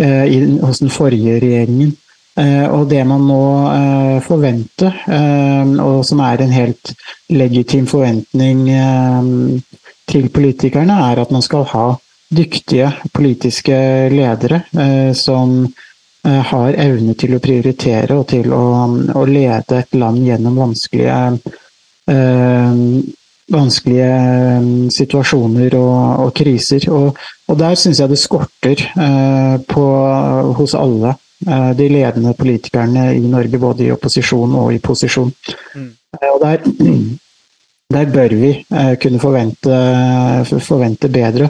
[0.00, 1.92] i, hos den forrige regjeringen.
[2.72, 3.42] Og det man må
[4.26, 4.90] forvente,
[5.84, 6.92] og som er en helt
[7.30, 8.66] legitim forventning
[10.08, 11.86] til politikerne, er at man skal ha
[12.28, 13.76] dyktige politiske
[14.12, 18.64] ledere eh, som eh, har evne til å prioritere og til å,
[19.16, 21.20] å lede et land gjennom vanskelige,
[22.12, 22.82] eh,
[23.54, 24.66] vanskelige eh,
[24.98, 26.88] situasjoner og, og kriser.
[26.92, 29.86] Og, og der syns jeg det skorter eh, på,
[30.58, 31.14] hos alle
[31.46, 35.32] eh, de ledende politikerne i Norge, både i opposisjon og i posisjon.
[35.78, 35.94] Mm.
[36.34, 36.68] og der
[37.88, 39.76] der bør vi eh, kunne forvente,
[40.60, 41.48] forvente bedre.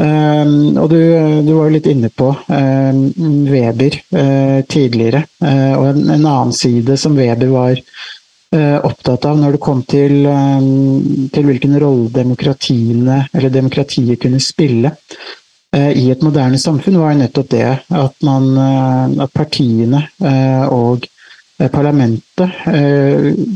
[0.00, 0.96] Um, og du,
[1.44, 3.00] du, var jo litt inne på um,
[3.50, 5.24] Weber uh, tidligere.
[5.42, 9.82] Uh, og en, en, annen side som Weber var uh, opptatt av når det kom
[9.88, 14.90] til, um, til hvilken rolle demokratiet kunne spille
[15.70, 18.58] i et moderne samfunn, var nettopp det at, man,
[19.22, 20.00] at partiene
[20.66, 21.06] og
[21.70, 22.50] parlamentet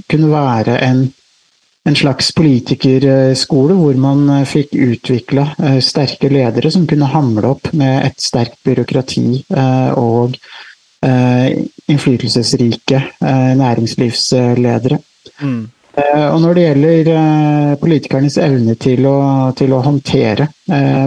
[0.06, 1.10] kunne være en
[1.84, 7.72] en slags politikerskole hvor man eh, fikk utvikla eh, sterke ledere som kunne hamle opp
[7.76, 10.38] med et sterkt byråkrati eh, og
[11.04, 12.98] innflytelsesrike
[13.60, 14.96] næringslivsledere.
[15.44, 15.66] Mm.
[16.32, 17.10] Og når det gjelder
[17.82, 19.18] politikernes evne til å,
[19.52, 20.46] til å håndtere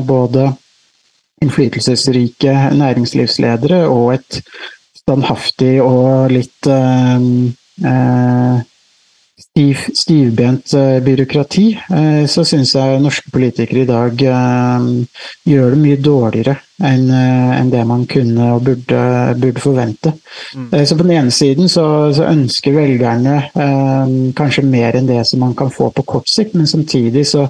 [0.06, 0.52] både
[1.42, 4.38] innflytelsesrike næringslivsledere og et
[5.02, 7.18] standhaftig og litt eh,
[9.94, 14.88] stivbent uh, byråkrati, uh, så syns jeg norske politikere i dag uh,
[15.48, 19.00] gjør det mye dårligere enn det man kunne og burde,
[19.42, 20.12] burde forvente.
[20.54, 20.68] Mm.
[20.86, 23.40] så på den ene siden så, så ønsker velgerne
[24.38, 27.48] kanskje mer enn det som man kan få på kort sikt, men samtidig så,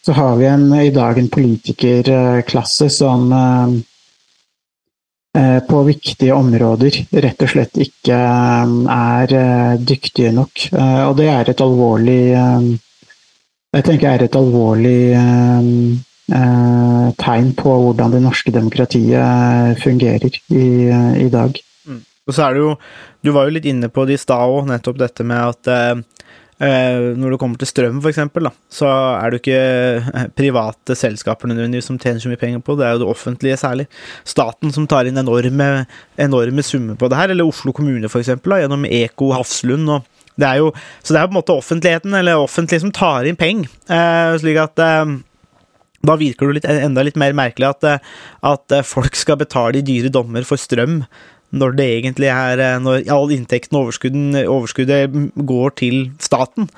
[0.00, 3.68] så har vi en, i dag en politikerklasse som Eh,
[5.64, 10.66] på viktige områder rett og slett ikke eh, er eh, dyktige nok.
[11.08, 12.22] Og det er et alvorlig
[13.72, 15.14] Jeg tenker er et alvorlig
[17.22, 20.66] tegn på hvordan det norske demokratiet fungerer i,
[21.24, 21.56] i dag.
[21.88, 22.02] Mm.
[22.28, 22.76] Og så er det jo
[23.24, 26.21] Du var jo litt inne på det i stad òg, nettopp dette med at Eh,
[26.62, 28.20] når det kommer til strøm, f.eks.,
[28.70, 29.62] så er det jo ikke
[30.12, 33.58] eh, private selskaper nødvendigvis som tjener så mye penger på det, er jo det offentlige
[33.58, 33.88] særlig.
[34.28, 35.68] Staten som tar inn enorme,
[36.20, 39.90] enorme summer på det her, eller Oslo kommune f.eks., gjennom Eko Hafslund.
[39.90, 40.06] og
[40.38, 40.70] det er jo,
[41.02, 43.68] så det er på en måte offentligheten, eller offentlig, som tar inn penger.
[43.90, 45.18] Eh, slik at eh,
[46.02, 48.14] da virker det litt, enda litt mer merkelig at, eh,
[48.54, 51.02] at folk skal betale i dyre dommer for strøm
[51.52, 56.68] når det egentlig er eh, Når all inntekten og overskuddet går til staten.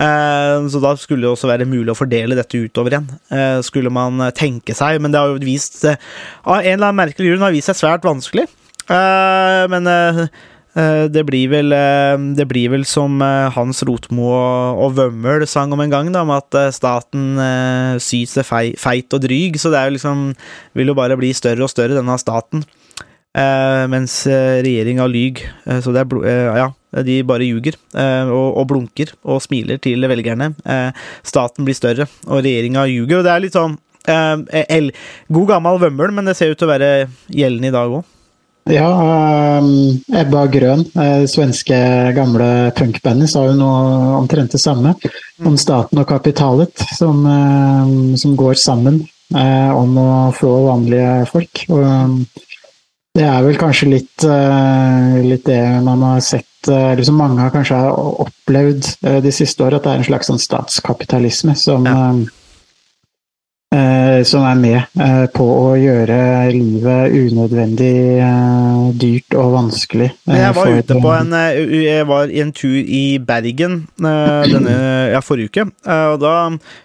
[0.00, 3.92] Eh, så da skulle det også være mulig å fordele dette utover igjen, eh, skulle
[3.92, 5.02] man tenke seg.
[5.02, 8.06] Men det har jo vist Av en eller annen merkelig grunn har vist seg svært
[8.06, 8.48] vanskelig.
[8.84, 9.88] Men
[11.14, 11.72] det blir, vel,
[12.36, 13.22] det blir vel som
[13.54, 17.38] Hans Rotmo og Vømmøl sang om en gang, da, om at staten
[18.02, 19.56] syes feit og dryg.
[19.56, 20.26] Så det er jo liksom,
[20.76, 22.66] vil jo bare bli større og større, denne staten.
[23.34, 25.48] Uh, mens uh, regjeringa lyver.
[25.66, 26.68] Uh, så det er ja,
[27.02, 27.74] de bare ljuger
[28.30, 30.52] og, og, blunker og smiler til velgerne.
[31.26, 33.18] staten blir større, og regjeringa ljuger.
[33.18, 33.74] Og det er litt sånn
[34.06, 36.90] god gammel vømmøl, men det ser ut til å være
[37.26, 38.04] gjeldende i dag òg.
[38.70, 38.86] Ja,
[40.22, 40.86] Ebba Grøn,
[41.26, 41.80] svenske
[42.14, 45.50] gamle punkbandet, sa jo noe omtrent det samme mm.
[45.50, 47.26] om staten og kapitalet, som,
[48.14, 49.02] som går sammen
[49.34, 51.66] om å få vanlige folk.
[51.74, 52.44] Og,
[53.14, 57.52] det er vel kanskje litt, uh, litt det man har sett eller liksom Mange har
[57.52, 57.76] kanskje
[58.24, 62.08] opplevd uh, de siste årene, at det er en slags sånn statskapitalisme som, ja.
[63.74, 66.16] Eh, som er med eh, på å gjøre
[66.54, 70.10] livet unødvendig eh, dyrt og vanskelig.
[70.30, 73.84] Jeg var ute på en Jeg var i en tur i Bergen
[74.54, 74.78] denne,
[75.12, 75.68] ja, forrige uke,
[76.14, 76.34] og da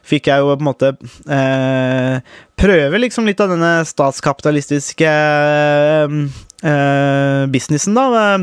[0.08, 0.94] fikk jeg jo på en måte
[1.30, 5.16] eh, prøve liksom litt av denne statskapitalistiske
[6.68, 8.38] eh, businessen, da.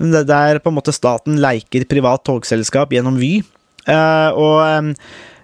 [0.00, 3.40] Der på en måte staten leiker privat togselskap gjennom Vy.
[3.88, 4.94] Eh, og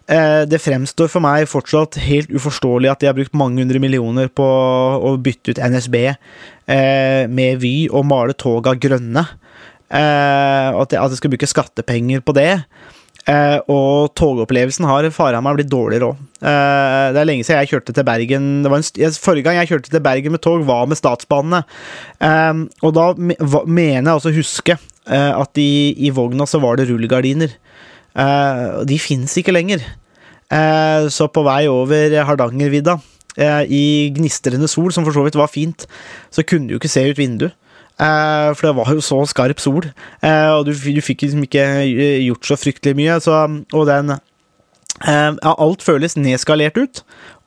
[0.07, 4.47] det fremstår for meg fortsatt helt uforståelig at de har brukt mange hundre millioner på
[4.47, 9.25] å bytte ut NSB eh, med Vy og male toga grønne.
[9.87, 12.53] Eh, at de, skal bruke skattepenger på det.
[13.27, 16.19] Eh, og togopplevelsen har fara meg blitt dårligere òg.
[16.39, 18.67] Eh, det er lenge siden jeg kjørte til Bergen
[19.19, 21.65] Forrige gang jeg kjørte til Bergen med tog, var med Statsbanene.
[22.23, 23.35] Eh, og da me,
[23.67, 27.59] mener jeg også å huske eh, at i, i vogna så var det rullegardiner.
[28.17, 29.85] Eh, de fins ikke lenger.
[30.53, 32.97] Eh, så på vei over Hardangervidda,
[33.37, 33.85] eh, i
[34.17, 35.87] gnistrende sol, som for så vidt var fint,
[36.31, 37.53] så kunne du jo ikke se ut vinduet.
[37.97, 39.87] For det var jo så skarp sol,
[40.21, 41.65] og du, du fikk liksom ikke
[42.27, 43.15] gjort så fryktelig mye.
[43.25, 43.33] Så,
[43.73, 44.13] og den
[45.01, 47.01] ja, Alt føles nedskalert ut,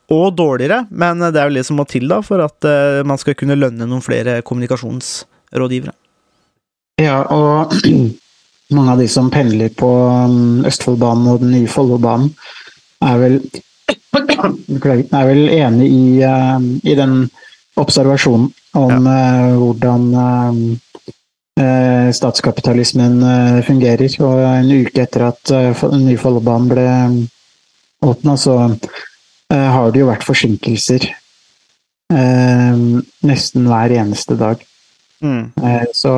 [0.10, 3.22] og dårligere, men det er jo det som må til da for at uh, man
[3.22, 5.94] skal kunne lønne noen flere kommunikasjonsrådgivere.
[6.98, 7.76] Ja, og
[8.76, 12.34] mange av de som pendler på um, Østfoldbanen og den nye Follobanen,
[13.02, 13.40] er vel
[15.20, 17.24] er vel enig i, um, i den
[17.80, 20.62] observasjonen om uh, hvordan um,
[21.60, 24.12] uh, statskapitalismen uh, fungerer.
[24.22, 26.88] Og en uke etter at den nye Follobanen ble
[28.06, 28.62] åpna, så
[29.50, 31.08] har det jo vært forsinkelser
[33.26, 34.62] nesten hver eneste dag.
[35.26, 35.50] Mm.
[35.98, 36.14] Så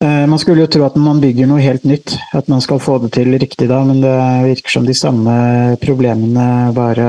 [0.00, 3.10] man skulle jo tro at man bygger noe helt nytt, at man skal få det
[3.18, 4.14] til riktig da, men det
[4.46, 5.34] virker som de samme
[5.82, 7.08] problemene bare,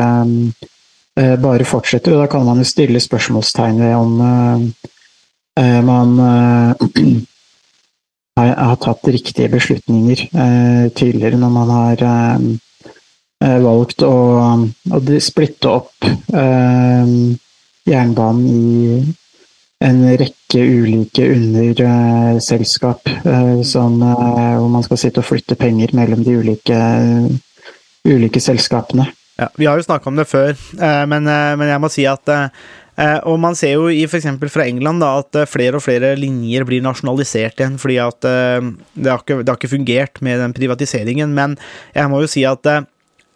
[1.15, 2.15] eh, bare fortsetter.
[2.15, 4.65] Og da kan man jo stille spørsmålstegn ved om eh,
[5.63, 7.21] eh, man eh,
[8.41, 12.45] har, tatt riktige beslutninger eh, tidligere når man har eh,
[13.45, 14.15] eh, valgt å,
[14.91, 17.15] å splitte opp eh,
[17.87, 19.01] jernbanen i
[19.81, 26.21] en rekke ulike underselskap eh, som, eh, hvor man skal sitte og flytte penger mellom
[26.25, 26.77] de ulike,
[28.05, 29.07] ulike selskapene.
[29.41, 32.35] Ja, vi har jo snakka om det før, eh, men, men jeg må si at
[33.25, 34.27] Og man ser jo i f.eks.
[34.53, 39.23] fra England da, at flere og flere linjer blir nasjonalisert igjen, fordi at det har,
[39.23, 41.33] ikke, det har ikke fungert med den privatiseringen.
[41.33, 41.55] Men
[41.95, 42.67] jeg må jo si at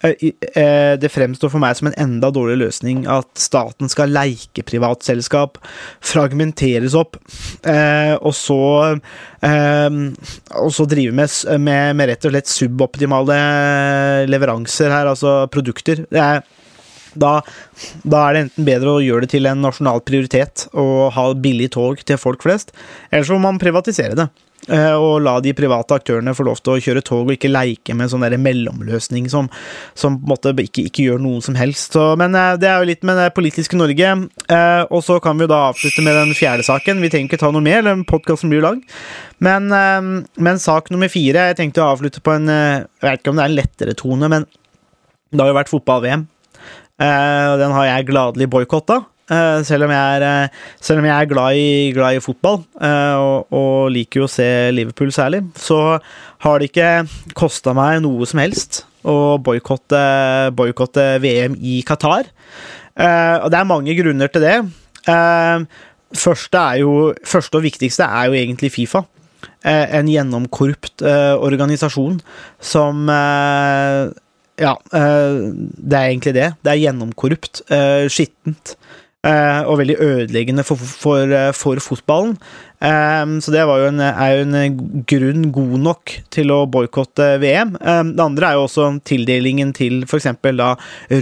[0.03, 5.57] det fremstår for meg som en enda dårligere løsning at staten skal leike privatselskap,
[6.03, 7.17] fragmenteres opp,
[7.65, 8.59] eh, og så
[9.41, 9.97] eh,
[10.59, 11.31] og så drive med,
[11.63, 13.39] med, med rett og slett suboptimale
[14.29, 16.05] leveranser her, altså produkter.
[16.11, 16.43] Er,
[17.15, 17.39] da,
[18.03, 21.71] da er det enten bedre å gjøre det til en nasjonal prioritet og ha billig
[21.75, 22.75] tog til folk flest,
[23.11, 24.29] eller så må man privatisere det.
[24.69, 27.95] Eh, Og la de private aktørene få lov til å kjøre tog, og ikke leike
[27.97, 29.49] med sånn der mellomløsning som,
[29.97, 31.95] som på en måte ikke, ikke gjør noe som helst.
[31.97, 34.11] Så, men eh, det er jo litt med det politiske Norge.
[34.49, 37.01] Eh, Og så kan vi jo da avslutte med den fjerde saken.
[37.03, 38.83] Vi trenger ikke ta noe mer, den podkasten blir jo lang.
[39.43, 43.35] Men, men sak nummer fire Jeg tenkte å avslutte på en Jeg vet ikke om
[43.35, 44.45] det er en lettere tone, men
[45.35, 46.23] det har jo vært fotball-VM.
[47.03, 49.01] Den har jeg gladelig boikotta.
[49.31, 53.15] Eh, selv, om jeg er, eh, om jeg er glad i, glad i fotball, eh,
[53.15, 55.97] og, og liker jo å se Liverpool særlig, så
[56.45, 57.07] har det ikke
[57.37, 62.25] kosta meg noe som helst å boikotte VM i Qatar.
[62.95, 64.55] Og det er mange grunner til det.
[66.15, 69.03] Første, jo, første og viktigste er jo egentlig Fifa.
[69.61, 72.17] En gjennomkorrupt organisasjon
[72.57, 76.49] som Ja, det er egentlig det.
[76.65, 77.61] Det er gjennomkorrupt,
[78.09, 78.73] skittent.
[79.25, 82.35] Eh, og veldig ødeleggende for, for, eh, for fotballen.
[82.85, 84.77] Eh, så det jo en, er jo en
[85.09, 87.75] grunn god nok til å boikotte VM.
[87.79, 90.29] Det andre er jo også tildelingen til f.eks.
[90.45, 90.73] da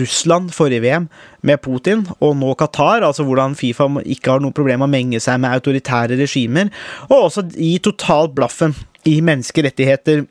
[0.04, 1.10] Russland forrige VM,
[1.44, 3.04] med Putin, og nå Qatar.
[3.04, 6.72] Altså hvordan Fifa ikke har noe problem med å menge seg med autoritære regimer,
[7.10, 8.76] og også gi totalt blaffen
[9.10, 10.24] i menneskerettigheter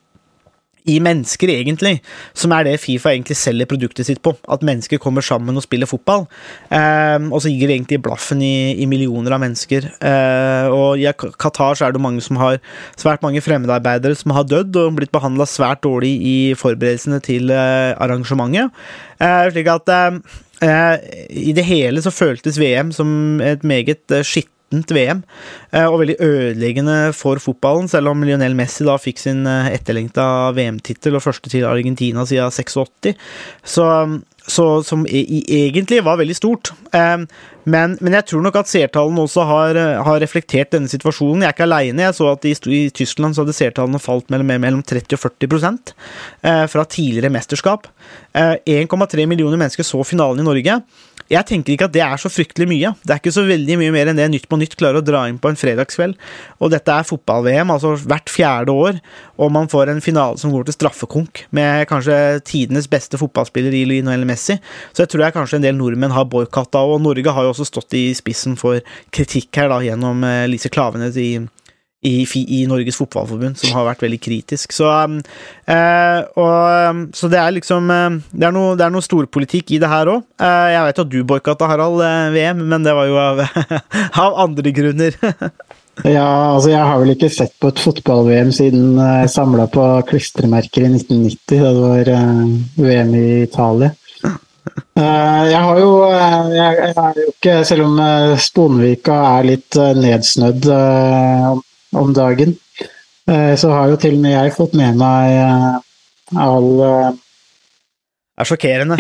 [0.88, 2.00] i mennesker, egentlig,
[2.34, 4.34] som er det Fifa egentlig selger produktet sitt på.
[4.50, 6.26] At mennesker kommer sammen og spiller fotball.
[6.74, 9.86] Ehm, og så gir det egentlig blaffen i, i millioner av mennesker.
[10.02, 12.58] Eh, og i Qatar så er det mange som har
[12.98, 17.92] svært mange fremmedarbeidere som har dødd og blitt behandla svært dårlig i forberedelsene til eh,
[18.02, 18.72] arrangementet.
[19.22, 20.96] Eh, slik at eh,
[21.30, 24.26] i det hele så føltes VM som et meget eh,
[24.72, 25.22] skittent VM,
[25.72, 30.52] eh, og veldig ødeleggende for fotballen, selv om Lionel Messi da fikk sin eh, etterlengta
[30.56, 33.14] VM-tittel og første til Argentina siden 86.
[33.64, 33.88] Så
[34.42, 36.72] så, som e egentlig var veldig stort.
[36.90, 37.28] Um,
[37.64, 41.44] men, men, jeg tror nok at seertallene også har, har, reflektert denne situasjonen.
[41.44, 42.02] Jeg er ikke aleine.
[42.02, 45.94] Jeg så at i, i Tyskland så hadde seertallene falt mellom, mellom 30 og 40
[46.42, 47.86] uh, fra tidligere mesterskap.
[48.34, 50.80] Uh, 1,3 millioner mennesker så finalen i Norge.
[51.30, 52.92] Jeg tenker ikke at det er så fryktelig mye.
[53.02, 55.22] Det er ikke så veldig mye mer enn det Nytt på Nytt klarer å dra
[55.30, 56.18] inn på en fredagskveld.
[56.58, 59.00] Og dette er fotball-VM, altså hvert fjerde år,
[59.38, 62.16] og man får en finale som går til straffekonk, med kanskje
[62.48, 64.58] tidenes beste fotballspiller i Lionel Messi.
[64.92, 67.68] Så jeg tror jeg kanskje en del nordmenn har boikotta, og Norge har jo også
[67.68, 68.82] stått i spissen for
[69.14, 71.34] kritikk her, da, gjennom eh, Lise Klavenes i
[72.02, 74.74] i, i, Norges Fotballforbund, som har vært veldig kritisk.
[74.74, 76.56] Så, øh, og,
[76.90, 79.90] um, så det er liksom uh, Det er noe, det er noe storpolitikk i det
[79.90, 80.24] her òg.
[80.42, 83.44] Eh, jeg vet at du boikotta Harald uh, VM, men det var jo av,
[84.24, 85.14] av andre grunner.
[86.16, 90.88] ja, altså jeg har vel ikke sett på et fotball-VM siden jeg samla på klistremerker
[90.88, 92.14] i 1990, da det var
[92.82, 93.94] VM i Italia.
[94.98, 97.96] jeg har jo jeg, er jo ikke Selv om
[98.38, 100.68] Sponvika er litt nedsnødd
[101.92, 102.56] dagen.
[103.30, 105.76] Eh, så har jo til og med jeg fått med meg eh,
[106.42, 108.98] all Det er sjokkerende.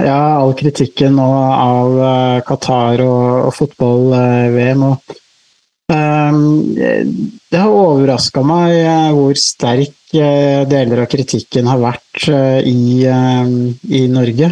[0.00, 4.86] Ja, all kritikken av eh, Qatar og, og fotball-VM.
[4.86, 5.16] og
[5.90, 8.76] Det har overraska meg
[9.16, 12.28] hvor sterk deler av kritikken har vært
[12.66, 14.50] i, i Norge.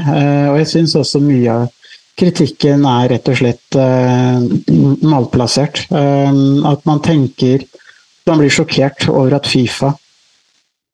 [0.51, 1.78] Og jeg syns også mye av
[2.19, 4.43] kritikken er rett og slett uh,
[5.07, 5.85] malplassert.
[5.93, 7.67] Uh, at man tenker
[8.29, 9.95] Man blir sjokkert over at Fifa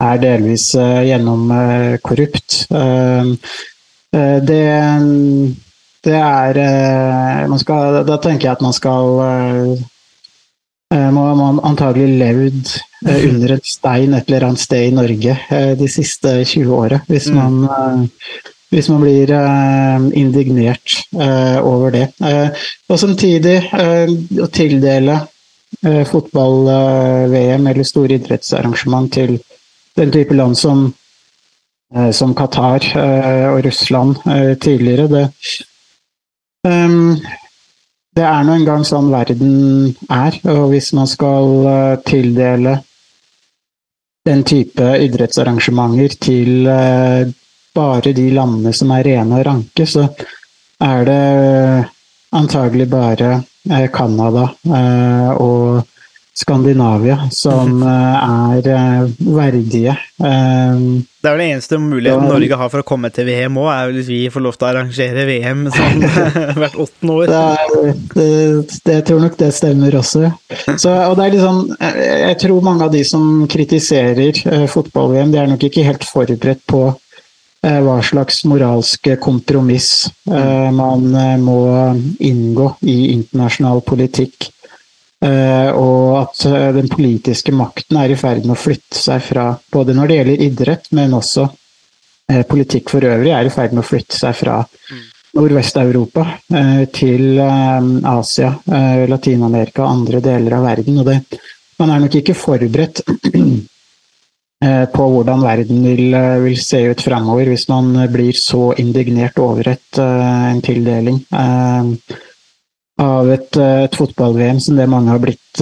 [0.05, 2.61] er delvis uh, gjennomkorrupt.
[4.15, 4.61] det,
[6.07, 6.61] det er
[7.59, 9.19] skal, Da tenker jeg at man skal
[10.95, 12.71] man har antagelig levd
[13.03, 15.35] under en stein et eller annet sted i Norge
[15.81, 17.01] de siste 20 åra.
[17.11, 17.67] Hvis mm.
[18.75, 22.09] Hvis man blir uh, indignert uh, over det.
[22.19, 22.51] Uh,
[22.91, 23.61] og samtidig
[24.43, 25.21] å tildele
[25.85, 29.33] fotball-VM eller store idrettsarrangement til
[29.99, 30.85] den type land som,
[32.15, 32.87] som Qatar
[33.51, 34.21] og Russland
[34.63, 35.25] tidligere, det,
[38.15, 39.53] det er nå engang sånn verden
[40.07, 40.39] er.
[40.55, 41.67] Og hvis man skal
[42.07, 42.79] tildele
[44.31, 46.71] den type idrettsarrangementer til
[47.75, 50.07] bare de landene som er rene og ranke, så
[50.83, 51.25] er det
[52.35, 55.83] antagelig bare eh, Canada eh, og
[56.35, 57.83] Skandinavia som mm.
[58.67, 59.93] er verdige.
[60.19, 63.93] Det er vel den eneste muligheten Norge har for å komme til VM òg, er
[63.95, 66.03] hvis vi får lov til å arrangere VM sånn
[66.59, 67.31] hvert åttende år.
[67.31, 68.27] Det, det,
[68.75, 70.33] det, jeg tror nok det stemmer også.
[70.75, 71.63] Så, og det er liksom,
[72.03, 76.89] jeg tror mange av de som kritiserer fotball-VM, de er nok ikke helt forberedt på
[76.89, 77.04] Eh,
[77.85, 81.59] hva slags moralske kompromiss eh, man eh, må
[82.19, 84.51] inngå i internasjonal politikk.
[85.25, 86.43] Og at
[86.77, 90.43] den politiske makten er i ferd med å flytte seg fra både når det gjelder
[90.45, 91.47] idrett, men også
[92.51, 94.59] politikk for øvrig, er i ferd med å flytte seg fra
[95.39, 96.27] Nordvest-Europa
[96.93, 98.51] til Asia,
[99.15, 101.01] Latin-Amerika og andre deler av verden.
[101.01, 101.17] Og det,
[101.81, 103.01] man er nok ikke forberedt
[103.35, 103.65] Eh,
[104.95, 109.69] på hvordan verden vil, eh, vil se ut fremover hvis man blir så indignert over
[109.75, 111.25] et, eh, en tildeling
[113.05, 115.59] av et, et fotball-VM som det mange har blitt,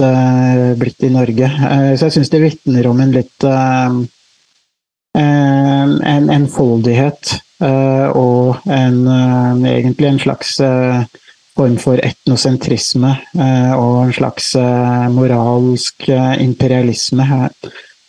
[0.77, 1.47] blitt i Norge.
[1.97, 3.45] Så jeg syns det vitner om en litt
[5.17, 7.33] en enfoldighet
[8.13, 8.99] og en,
[9.65, 10.53] egentlig en slags
[11.57, 14.53] form for etnosentrisme og en slags
[15.17, 17.25] moralsk imperialisme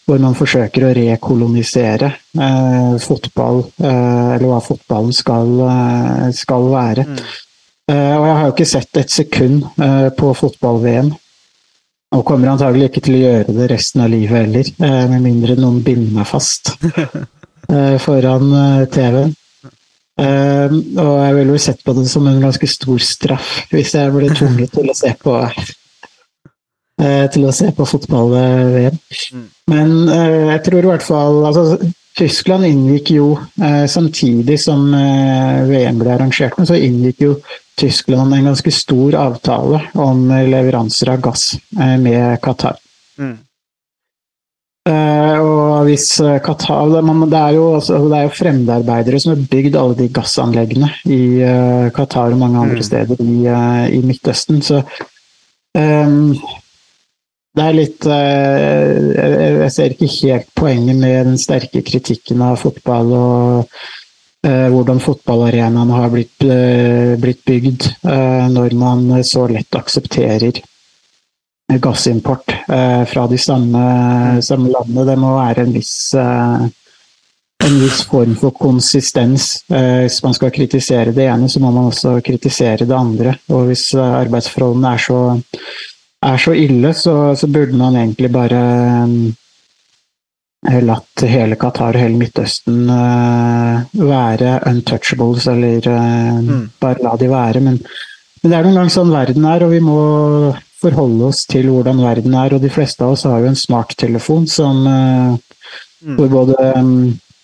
[0.04, 7.06] hvor man forsøker å rekolonisere eh, fotball, eh, eller hva fotballen skal, eh, skal være.
[7.08, 7.24] Mm.
[7.92, 11.10] Eh, og jeg har jo ikke sett et sekund eh, på fotball-VM,
[12.14, 15.56] og kommer antagelig ikke til å gjøre det resten av livet heller, eh, med mindre
[15.60, 16.74] noen binder meg fast
[18.04, 18.50] foran
[18.92, 19.30] TV-en.
[20.20, 24.28] og jeg ville jo sett på det som en ganske stor straff hvis jeg ble
[24.36, 25.32] tvunget til å se på
[27.34, 28.98] til å se på fotball-VM.
[29.34, 29.46] Mm.
[29.72, 31.78] Men eh, jeg tror i hvert fall altså,
[32.18, 33.30] Tyskland inngikk jo,
[33.62, 37.38] eh, samtidig som VM ble arrangert, så inngikk jo
[37.80, 42.78] Tyskland en ganske stor avtale om leveranser av gass med Qatar.
[43.18, 43.34] Mm.
[44.84, 46.08] og hvis
[46.44, 50.90] Qatar det, er jo, altså, det er jo fremmedarbeidere som har bygd alle de gassanleggene
[51.10, 51.22] i
[51.94, 52.86] Qatar og mange andre mm.
[52.90, 53.38] steder i,
[53.98, 54.62] i Midtøsten.
[54.62, 54.84] Så
[55.74, 56.34] um,
[57.54, 63.12] det er litt eh, Jeg ser ikke helt poenget med den sterke kritikken av fotball
[63.14, 63.76] og
[64.46, 67.90] eh, hvordan fotballarenaen har blitt, eh, bygd
[68.54, 70.58] når man så lett aksepterer
[71.80, 72.52] gassimport
[73.08, 73.84] fra de samme,
[74.44, 75.06] samme landene.
[75.08, 75.94] Det må være en viss
[77.64, 79.64] en viss form for konsistens.
[79.70, 83.32] Hvis man skal kritisere det ene, så må man også kritisere det andre.
[83.48, 85.22] Og hvis arbeidsforholdene er så,
[86.24, 88.60] er så ille, så, så, burde man egentlig bare
[90.70, 92.86] eh, latt hele Qatar og hele Midtøsten
[93.94, 96.62] være untouchables, eller mm.
[96.80, 97.64] bare la de være.
[97.64, 97.80] Men,
[98.42, 99.98] men det er noen gang sånn verden er, og vi må
[100.80, 102.56] forholde oss til hvordan verden er.
[102.56, 106.16] Og de fleste av oss har jo en smarttelefon som mm.
[106.16, 106.56] hvor både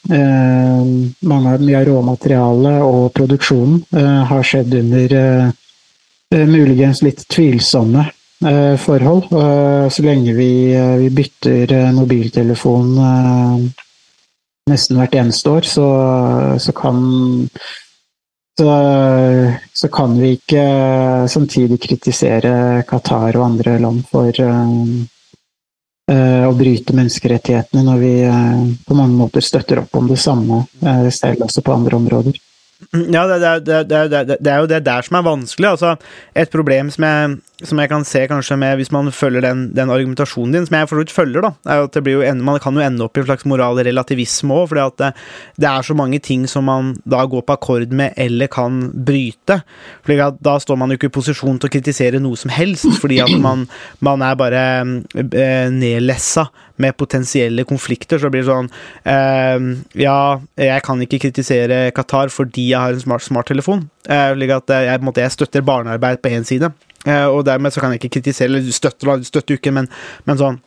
[0.09, 0.85] Eh,
[1.21, 8.07] mange av, mye av råmaterialet og produksjonen eh, har skjedd under eh, muligens litt tvilsomme
[8.41, 9.27] forhold.
[9.93, 10.73] så lenge vi,
[11.03, 12.95] vi bytter mobiltelefon
[14.71, 15.89] nesten hvert eneste år, så,
[16.57, 17.03] så kan
[18.57, 18.73] så,
[19.77, 20.65] så, kan vi ikke
[21.29, 22.55] samtidig kritisere
[22.89, 24.41] Qatar og andre land for,
[26.11, 30.65] Eh, å bryte menneskerettighetene når vi eh, på mange måter støtter opp om det samme
[30.83, 32.41] eh, selv også på andre områder.
[33.13, 33.39] Ja, det,
[33.69, 35.69] det, det, det, er jo det der som er vanskelig.
[35.77, 35.93] Altså,
[36.35, 37.37] et problem som jeg,
[37.67, 40.89] som jeg kan se kanskje med hvis man følger den, den argumentasjonen din, som jeg
[40.89, 43.19] for så vidt følger, da, er at det blir jo, man kan jo ende opp
[43.19, 45.01] i en slags moralrelativisme òg, fordi at
[45.61, 49.61] det, er så mange ting som man da går på akkord med eller kan bryte.
[50.07, 52.89] fordi at Da står man jo ikke i posisjon til å kritisere noe som helst,
[53.03, 53.67] fordi at man,
[54.01, 56.49] man er bare eh, nedlessa
[56.81, 58.21] med potensielle konflikter.
[58.21, 58.71] Så blir det sånn
[59.05, 63.89] eh, Ja, jeg kan ikke kritisere Qatar fordi jeg har en smart smarttelefon.
[64.09, 67.95] Eh, at jeg, måte, jeg støtter barnearbeid på én side, eh, og dermed så kan
[67.95, 69.87] jeg ikke kritisere Eller støtte, støtte uken, men,
[70.29, 70.59] men sånn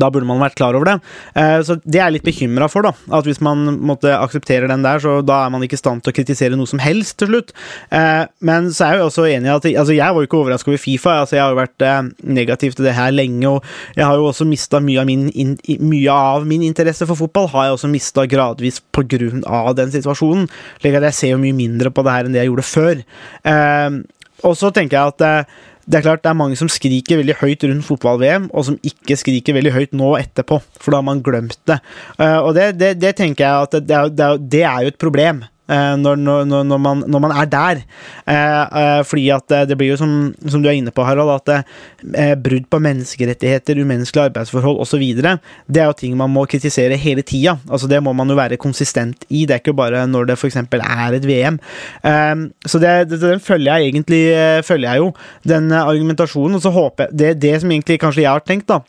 [0.00, 0.96] da burde man vært klar over det.
[1.38, 2.92] Eh, så det er jeg litt bekymra for, da.
[3.16, 6.12] At hvis man måtte akseptere den der, så da er man ikke i stand til
[6.12, 7.54] å kritisere noe som helst til slutt.
[7.94, 10.40] Eh, men så er jeg jo også enig i at altså Jeg var jo ikke
[10.40, 11.14] overraska over Fifa.
[11.22, 14.28] altså Jeg har jo vært eh, negativ til det her lenge, og jeg har jo
[14.30, 17.50] også mista mye, mye, av min interesse for fotball.
[17.54, 18.82] Har jeg også mista gradvis
[19.46, 20.48] av den situasjonen.
[20.80, 23.02] Slik jeg ser jo mye mindre på det her enn det jeg gjorde før.
[24.44, 25.48] Og så tenker jeg at
[25.86, 29.16] det er klart det er mange som skriker veldig høyt rundt fotball-VM, og som ikke
[29.20, 31.78] skriker veldig høyt nå etterpå, for da har man glemt det.
[32.18, 35.44] Uh, og det, det, det, tenker jeg at det, det, det er jo et problem.
[35.66, 37.82] Uh, når, når, når, man, når, man, er der.
[38.26, 40.12] Uh, fordi at det blir jo som,
[40.46, 41.66] som, du er inne på, Harald, at
[42.42, 47.56] brudd på menneskerettigheter, umenneskelige arbeidsforhold osv., det er jo ting man må kritisere hele tida.
[47.70, 49.44] Altså, det må man jo være konsistent i.
[49.46, 50.56] Det er ikke bare når det f.eks.
[50.56, 51.58] er et VM.
[52.66, 54.22] så det, den følger jeg egentlig
[54.66, 55.12] følger jeg jo,
[55.48, 56.58] den argumentasjonen.
[56.58, 58.80] Og så håper jeg Det, det som egentlig kanskje jeg har tenkt, da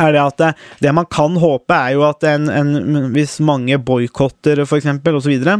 [0.00, 0.50] er det at det,
[0.82, 5.30] det, man kan håpe, er jo at en, en, hvis mange boikotter f.eks., osv., så,
[5.30, 5.56] videre,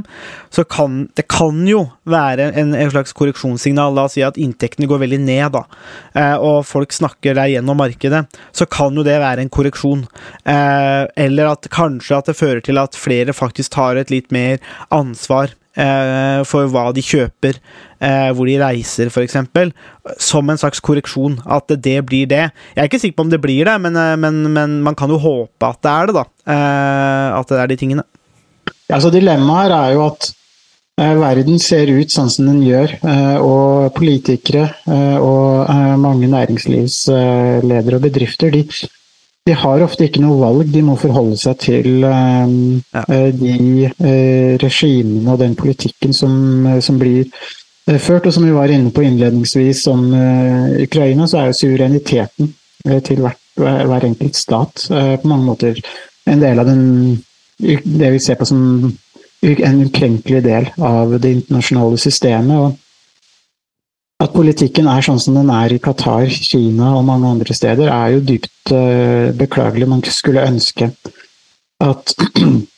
[0.50, 3.94] så kan det kan jo være en, en, slags korreksjonssignal.
[3.94, 5.64] La oss si at inntektene går veldig ned, da,
[6.18, 8.24] eh, og folk snakker der gjennom markedet.
[8.52, 10.06] Så kan jo det være en korreksjon.
[10.42, 14.58] Eh, eller at kanskje at det fører til at flere faktisk tar et litt mer
[14.94, 17.58] ansvar eh, for hva de kjøper,
[18.04, 19.38] eh, hvor de reiser f.eks.,
[20.22, 21.40] som en slags korreksjon.
[21.46, 22.46] At det blir det.
[22.74, 25.12] Jeg er ikke sikker på om det blir det, men, eh, men, men man kan
[25.12, 26.24] jo håpe at det er det, da.
[26.54, 28.06] Eh, at det er de tingene.
[28.92, 30.28] Altså Dilemmaet her er jo at
[31.00, 34.68] eh, verden ser ut sånn som den gjør, eh, og politikere
[35.24, 35.70] og
[36.00, 38.66] mange næringslivsledere og bedrifter de
[39.44, 43.02] de har ofte ikke noe valg, de må forholde seg til uh, ja.
[43.12, 48.24] Eh, de uh, regimene og den politikken som, som blir uh, ført.
[48.24, 50.06] Og som vi var inne på innledningsvis om
[50.80, 52.54] Ukraina, så er jo suvereniteten
[53.04, 55.78] til hvert, hver enkelt stat på mange måter
[56.28, 56.82] en del av den,
[57.56, 58.90] det vi ser på som
[59.44, 62.56] en ukrenkelig del av det internasjonale systemet.
[62.58, 62.83] og
[64.24, 68.14] at politikken er sånn som den er i Qatar, Kina og mange andre steder, er
[68.14, 69.88] jo dypt uh, beklagelig.
[69.90, 70.90] Man skulle ønske
[71.84, 72.14] at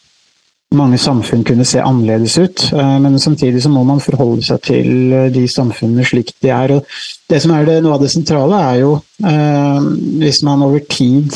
[0.80, 5.14] mange samfunn kunne se annerledes ut, uh, men samtidig så må man forholde seg til
[5.14, 6.76] uh, de samfunnene slik de er.
[6.78, 6.98] Og
[7.30, 11.32] det som er det, Noe av det sentrale er jo hvis man over tid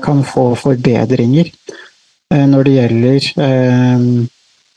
[0.00, 1.50] kan få forbedringer
[2.48, 3.26] når det gjelder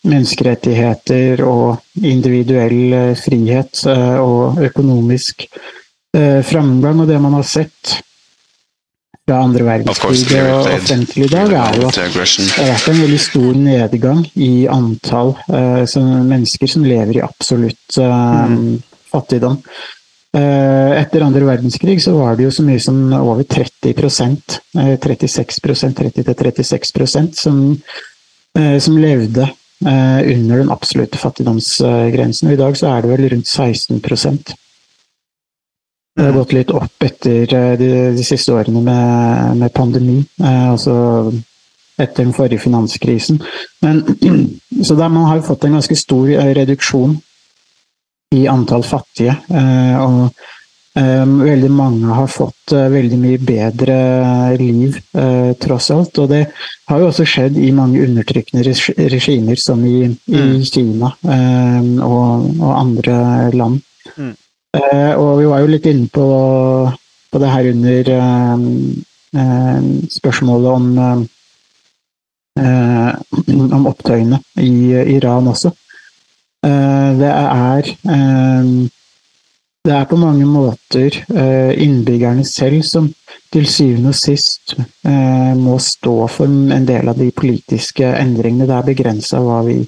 [0.04, 7.04] menneskerettigheter og individuell eh, frihet eh, og økonomisk eh, framgang.
[7.04, 8.00] Og det man har sett
[9.24, 13.20] fra andre verdenskrig og offentlig i dag, er jo at det har vært en veldig
[13.24, 18.66] stor nedgang i antall mennesker som lever i absolutt mm.
[19.14, 19.56] fattigdom.
[20.36, 27.64] Etter andre verdenskrig så var det jo så mye som over 30% 36% 30-36% som,
[28.84, 29.48] som levde
[29.84, 32.52] under den absolutte fattigdomsgrensen.
[32.52, 34.00] I dag så er det vel rundt 16
[36.14, 40.68] Det har gått litt opp etter eh, de, de siste årene med, med pandemi, eh,
[40.70, 40.96] altså
[41.98, 43.40] etter den forrige finanskrisen.
[43.82, 44.04] Men,
[44.86, 47.18] så der man har jo fått en ganske stor eh, reduksjon
[48.38, 49.40] i antall fattige.
[49.50, 50.30] eh, og
[50.94, 53.96] veldig mange har fått uh, veldig mye bedre
[54.60, 56.20] liv, uh, tross alt.
[56.22, 56.44] Og det
[56.90, 58.62] har jo også skjedd i mange undertrykkende
[59.10, 60.64] regimer, som i, i Mm.
[60.70, 63.18] Kina um, og, og andre
[63.54, 63.82] land.
[64.18, 64.36] Mm.
[65.18, 66.28] Og vi var jo litt inne på,
[67.30, 68.10] på det her under
[68.54, 68.66] um,
[70.10, 71.28] spørsmålet om
[73.74, 75.72] om opptøyene i Iran også.
[76.62, 77.90] Det er
[79.84, 83.10] det er på mange måter eh, innbyggerne selv som
[83.52, 88.68] til syvende og sist eh, må stå for en del av de politiske endringene.
[88.70, 89.82] Det er begrensa hva vi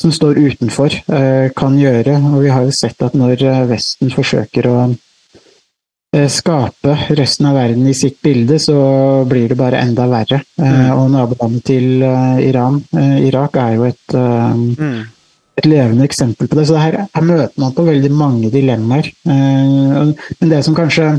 [0.00, 2.16] som står utenfor, eh, kan gjøre.
[2.32, 4.80] Og vi har jo sett at når Vesten forsøker å
[6.10, 8.74] skape resten av verden i sitt bilde, så
[9.30, 10.40] blir det bare enda verre.
[10.58, 10.88] Mm.
[10.96, 12.80] og nabolandet til Iran,
[13.22, 15.04] Irak, er jo et Mm.
[15.60, 16.66] Et levende eksempel på det.
[16.68, 19.10] Så her, her møter man på veldig mange dilemmaer.
[19.28, 21.12] Eh, men det som kanskje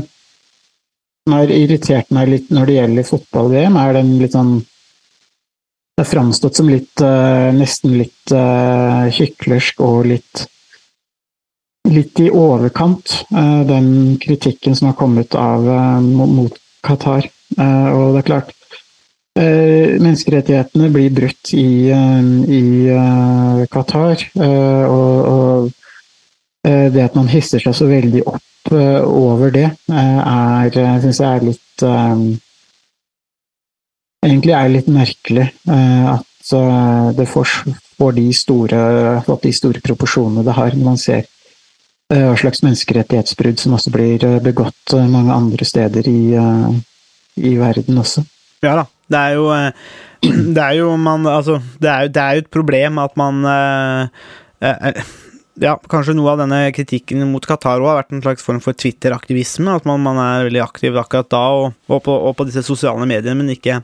[1.30, 4.60] har irritert meg litt når det gjelder fotball-VM, er den litt sånn
[5.92, 10.46] Det er framstått som litt eh, nesten litt kyklersk hyklersk og litt
[11.92, 17.28] litt i overkant, eh, den kritikken som har kommet av eh, mot Qatar.
[17.58, 18.81] Eh, og det er klart Eh,
[19.40, 24.20] menneskerettighetene blir brutt i, eh, i eh, Qatar.
[24.36, 29.70] eh, og, og eh, det at man hisser seg så veldig opp eh, over det,
[29.88, 32.24] eh, er syns jeg er litt eh,
[34.22, 37.56] Egentlig er litt merkelig eh, at eh, det får,
[38.14, 38.82] de store,
[39.42, 44.22] de store proporsjonene det har, når man ser eh, hva slags menneskerettighetsbrudd som også blir
[44.22, 46.78] eh, begått eh, mange andre steder i, eh,
[47.50, 48.22] i verden også.
[48.62, 48.86] Ja da.
[49.10, 49.72] Det er jo eh,
[50.56, 53.42] Det er jo man Altså, det er jo, det er jo et problem at man
[53.48, 54.24] eh,
[54.62, 55.02] eh,
[55.62, 59.74] Ja, kanskje noe av denne kritikken mot Qatar har vært en slags form for Twitter-aktivisme.
[59.76, 63.04] At man, man er veldig aktiv akkurat da og, og, på, og på disse sosiale
[63.04, 63.82] mediene, men ikke,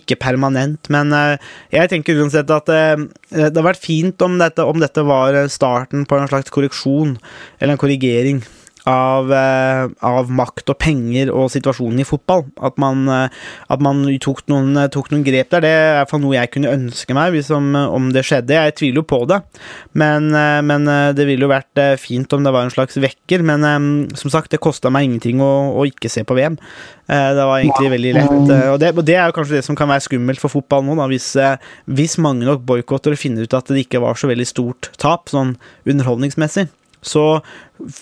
[0.00, 0.88] ikke permanent.
[0.94, 5.04] Men eh, jeg tenker uansett at eh, det hadde vært fint om dette, om dette
[5.06, 7.18] var starten på en slags korreksjon,
[7.60, 8.40] eller en korrigering.
[8.86, 12.44] Av, eh, av makt og penger og situasjonen i fotball.
[12.62, 13.28] At man, eh,
[13.68, 15.64] at man tok, noen, tok noen grep der.
[15.64, 18.54] Det er i hvert fall noe jeg kunne ønske meg hvis om, det skjedde.
[18.54, 19.40] Jeg tviler jo på det,
[19.98, 22.94] men, eh, men eh, det ville jo vært eh, fint om det var en slags
[23.02, 23.42] vekker.
[23.42, 25.50] Men eh, som sagt, det kosta meg ingenting å,
[25.82, 26.54] å ikke se på VM.
[27.10, 28.54] Eh, Det var egentlig veldig lett.
[28.54, 30.86] eh, Og det, og det er jo kanskje det som kan være skummelt for fotball
[30.86, 31.58] nå, da, hvis, eh,
[31.90, 35.26] hvis mange nok boikotter og finner ut at det ikke var så veldig stort tap,
[35.34, 35.56] sånn
[35.90, 36.68] underholdningsmessig.
[37.06, 37.26] Så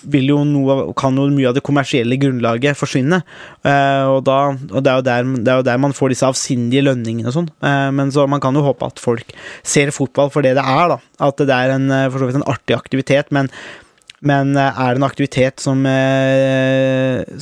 [0.08, 3.20] vil jo noe, kan jo mye av det kommersielle grunnlaget forsvinne.
[3.66, 6.84] Eh, og, da, og det, er der, det er jo der man får disse avsindige
[6.86, 7.50] lønningene og sånn.
[7.64, 9.34] Eh, men så man kan jo håpe at folk
[9.66, 11.00] ser fotball for det det er, da.
[11.28, 13.32] At det er en, eh, for så vidt en artig aktivitet.
[13.34, 13.50] Men,
[14.24, 15.82] men er det en aktivitet som,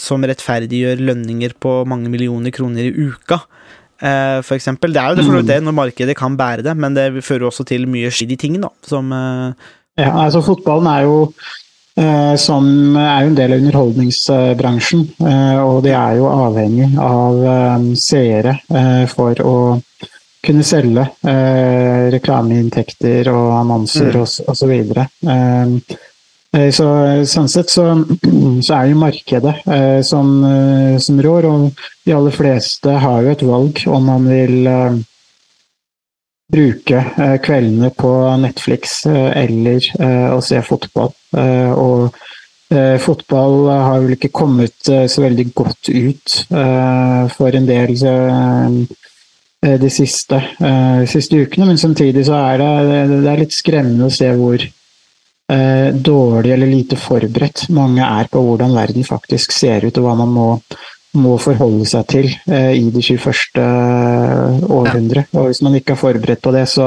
[0.03, 3.39] som rettferdiggjør lønninger på mange millioner kroner i uka?
[4.03, 4.91] For eksempel.
[4.91, 7.63] Det er jo det for det, når markedet kan bære det, men det fører også
[7.69, 8.73] til mye skitt i ting, da.
[8.83, 9.15] Som
[10.01, 11.17] Ja, altså fotballen er jo
[12.01, 17.43] eh, som er jo en del av underholdningsbransjen, eh, og de er jo avhengig av
[17.55, 18.57] eh, seere
[19.13, 19.57] for å
[20.43, 21.05] kunne selge
[22.11, 24.17] reklameinntekter og annonser Mm.
[24.25, 24.67] og, så
[26.75, 26.87] så,
[27.31, 27.85] sånn sett så,
[28.67, 29.55] så er jo markedet
[30.05, 30.35] som,
[31.01, 34.59] som rår, og de aller fleste har jo et valg om man vil
[36.53, 41.15] bruke eh, kveldene på Netflix eh, eller eh, å se fotball.
[41.33, 42.23] Og
[43.05, 47.91] fotball har vel ikke kommet så veldig godt ut for en del
[49.61, 50.39] de siste,
[51.09, 54.65] siste ukene, men samtidig så er det, det er litt skremmende å se hvor
[56.09, 60.33] dårlig eller lite forberedt mange er på hvordan verden faktisk ser ut, og hva man
[60.33, 60.49] må
[61.15, 63.63] må forholde seg til eh, i det 21.
[64.73, 65.27] århundre.
[65.37, 66.87] Og hvis man ikke er forberedt på det, så,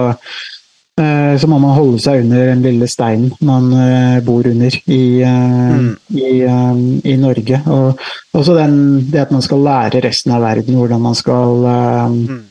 [1.00, 5.22] eh, så må man holde seg under den lille steinen man eh, bor under i,
[5.22, 5.98] eh, Mm.
[6.16, 7.62] i, eh, i Norge.
[7.68, 8.00] Og
[8.34, 8.76] også den,
[9.12, 12.44] det at man skal lære resten av verden hvordan man skal eh, Mm.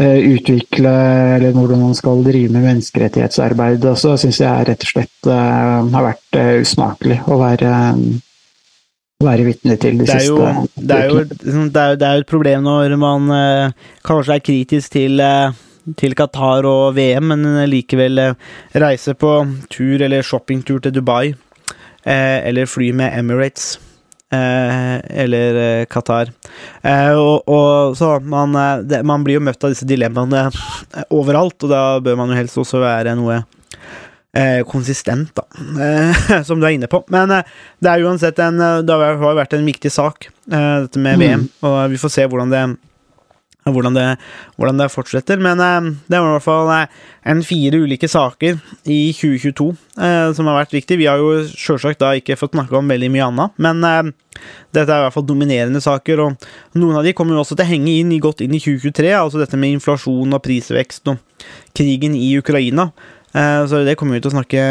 [0.00, 0.92] eh, utvikle,
[1.38, 3.80] eller hvordan man skal drive med menneskerettighetsarbeid.
[3.84, 7.72] også, syns jeg rett og slett eh, har vært eh, usmakelig å være
[9.18, 10.42] være vitne til de det er, jo,
[10.78, 14.36] det, er jo, liksom, det, er, det er jo et problem når man eh, kanskje
[14.36, 15.56] er kritisk til, eh,
[15.98, 18.36] til Qatar og VM, men likevel eh,
[18.78, 19.32] reise på
[19.74, 21.34] tur eller shoppingtur til Dubai.
[22.06, 23.80] Eh, eller fly med Emirates.
[24.30, 24.94] Eh,
[25.24, 26.30] eller eh, Qatar.
[26.86, 31.10] Eh, og, og så man, eh, det, man blir jo møtt av disse dilemmaene eh,
[31.10, 33.42] overalt, og da bør man jo helst også være noe
[34.38, 35.44] eh, konsistent, da,
[35.82, 37.02] eh, som du er inne på.
[37.14, 41.02] Men eh, det er uansett en eh, Det har vært en viktig sak, eh, dette
[41.02, 42.66] med VM, og vi får se hvordan det
[43.68, 44.04] hvordan det,
[44.56, 45.36] hvordan det fortsetter.
[45.44, 46.86] Men eh, det var i hvert fall eh,
[47.28, 48.54] en fire ulike saker
[48.88, 49.66] i 2022
[50.00, 50.96] eh, som har vært viktig.
[50.96, 54.08] Vi har jo sjølsagt da ikke fått snakke om veldig mye annet, men eh,
[54.72, 56.22] dette er i hvert fall dominerende saker.
[56.24, 56.48] Og
[56.80, 59.12] noen av de kommer jo også til å henge inn, i- godt inn i 2023,
[59.20, 61.20] altså dette med inflasjon og prisvekst og
[61.76, 62.88] krigen i Ukraina.
[63.38, 64.62] Eh, Så det kommer vi til å snakke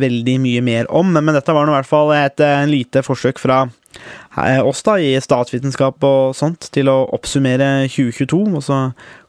[0.00, 3.40] veldig mye mer om, men dette var nå i hvert fall et eh, lite forsøk
[3.42, 8.80] fra eh, oss da, i statsvitenskap og sånt, til å oppsummere 2022, og så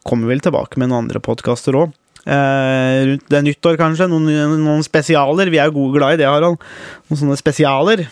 [0.07, 1.95] kommer vi vel tilbake med noen andre podkaster òg.
[2.27, 4.07] rundt det nyttår, kanskje.
[4.11, 5.47] Noen, noen spesialer.
[5.47, 6.59] Vi er jo gode glad i det, Harald.
[7.07, 8.03] Noen sånne spesialer.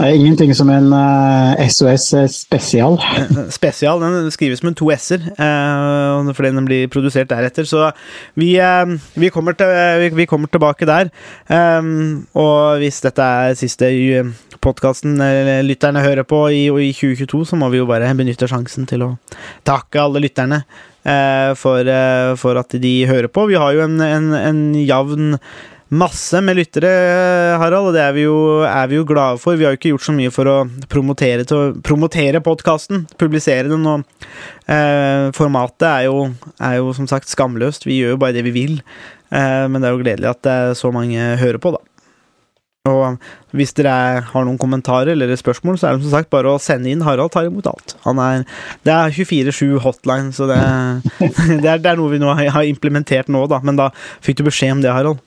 [0.00, 2.94] Det er ingenting som en uh, SOS spesial.
[3.58, 7.68] Spesial den skrives med to s-er, uh, fordi den blir produsert deretter.
[7.68, 7.90] Så
[8.32, 9.68] vi, uh, vi, kommer, til,
[10.00, 11.12] vi, vi kommer tilbake der.
[11.52, 13.92] Um, og hvis dette er siste
[14.64, 15.20] podkasten
[15.68, 19.10] lytterne hører på i, i 2022, så må vi jo bare benytte sjansen til å
[19.68, 20.62] takke alle lytterne
[21.04, 23.46] eh, for, eh, for at de hører på.
[23.50, 25.36] Vi har jo en, en, en jevn
[25.90, 26.90] masse med lyttere,
[27.58, 29.58] Harald, og det er vi, jo, er vi jo glade for.
[29.58, 30.56] Vi har jo ikke gjort så mye for å
[30.90, 31.46] promotere,
[31.86, 33.86] promotere podkasten, publisere den.
[33.90, 34.04] Og
[34.70, 36.28] eh, formatet er jo,
[36.62, 37.88] er jo som sagt skamløst.
[37.88, 38.80] Vi gjør jo bare det vi vil.
[39.34, 41.82] Eh, men det er jo gledelig at det er så mange hører på, da.
[42.88, 43.18] Og
[43.52, 46.60] hvis dere er, har noen kommentarer eller spørsmål, så er det som sagt bare å
[46.62, 47.02] sende inn.
[47.04, 47.92] Harald tar imot alt.
[48.08, 48.46] Er,
[48.88, 50.60] det er 24-7 hotline, så det,
[51.60, 53.60] det, er, det er noe vi nå har implementert nå, da.
[53.66, 53.90] Men da
[54.24, 55.20] fikk du beskjed om det, Harald.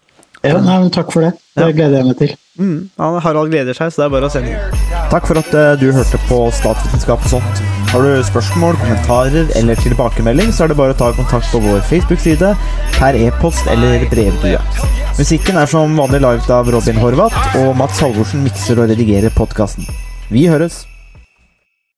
[0.44, 1.34] Ja, nei, men takk for det.
[1.56, 2.32] Det gleder jeg meg til.
[2.60, 4.82] Mm, han- Harald gleder seg, så det er bare å sende inn.
[5.10, 7.62] Takk for at eh, du hørte på Statsvitenskap og sånt.
[7.94, 11.80] Har du spørsmål, kommentarer eller tilbakemelding, så er det bare å ta kontakt på vår
[11.90, 12.56] Facebook-side,
[12.98, 14.60] per e-post eller brevdue.
[15.18, 19.86] Musikken er som vanlig laget av Robin Horvath, og Mats Halvorsen mikser og redigerer podkasten.
[20.34, 20.84] Vi høres!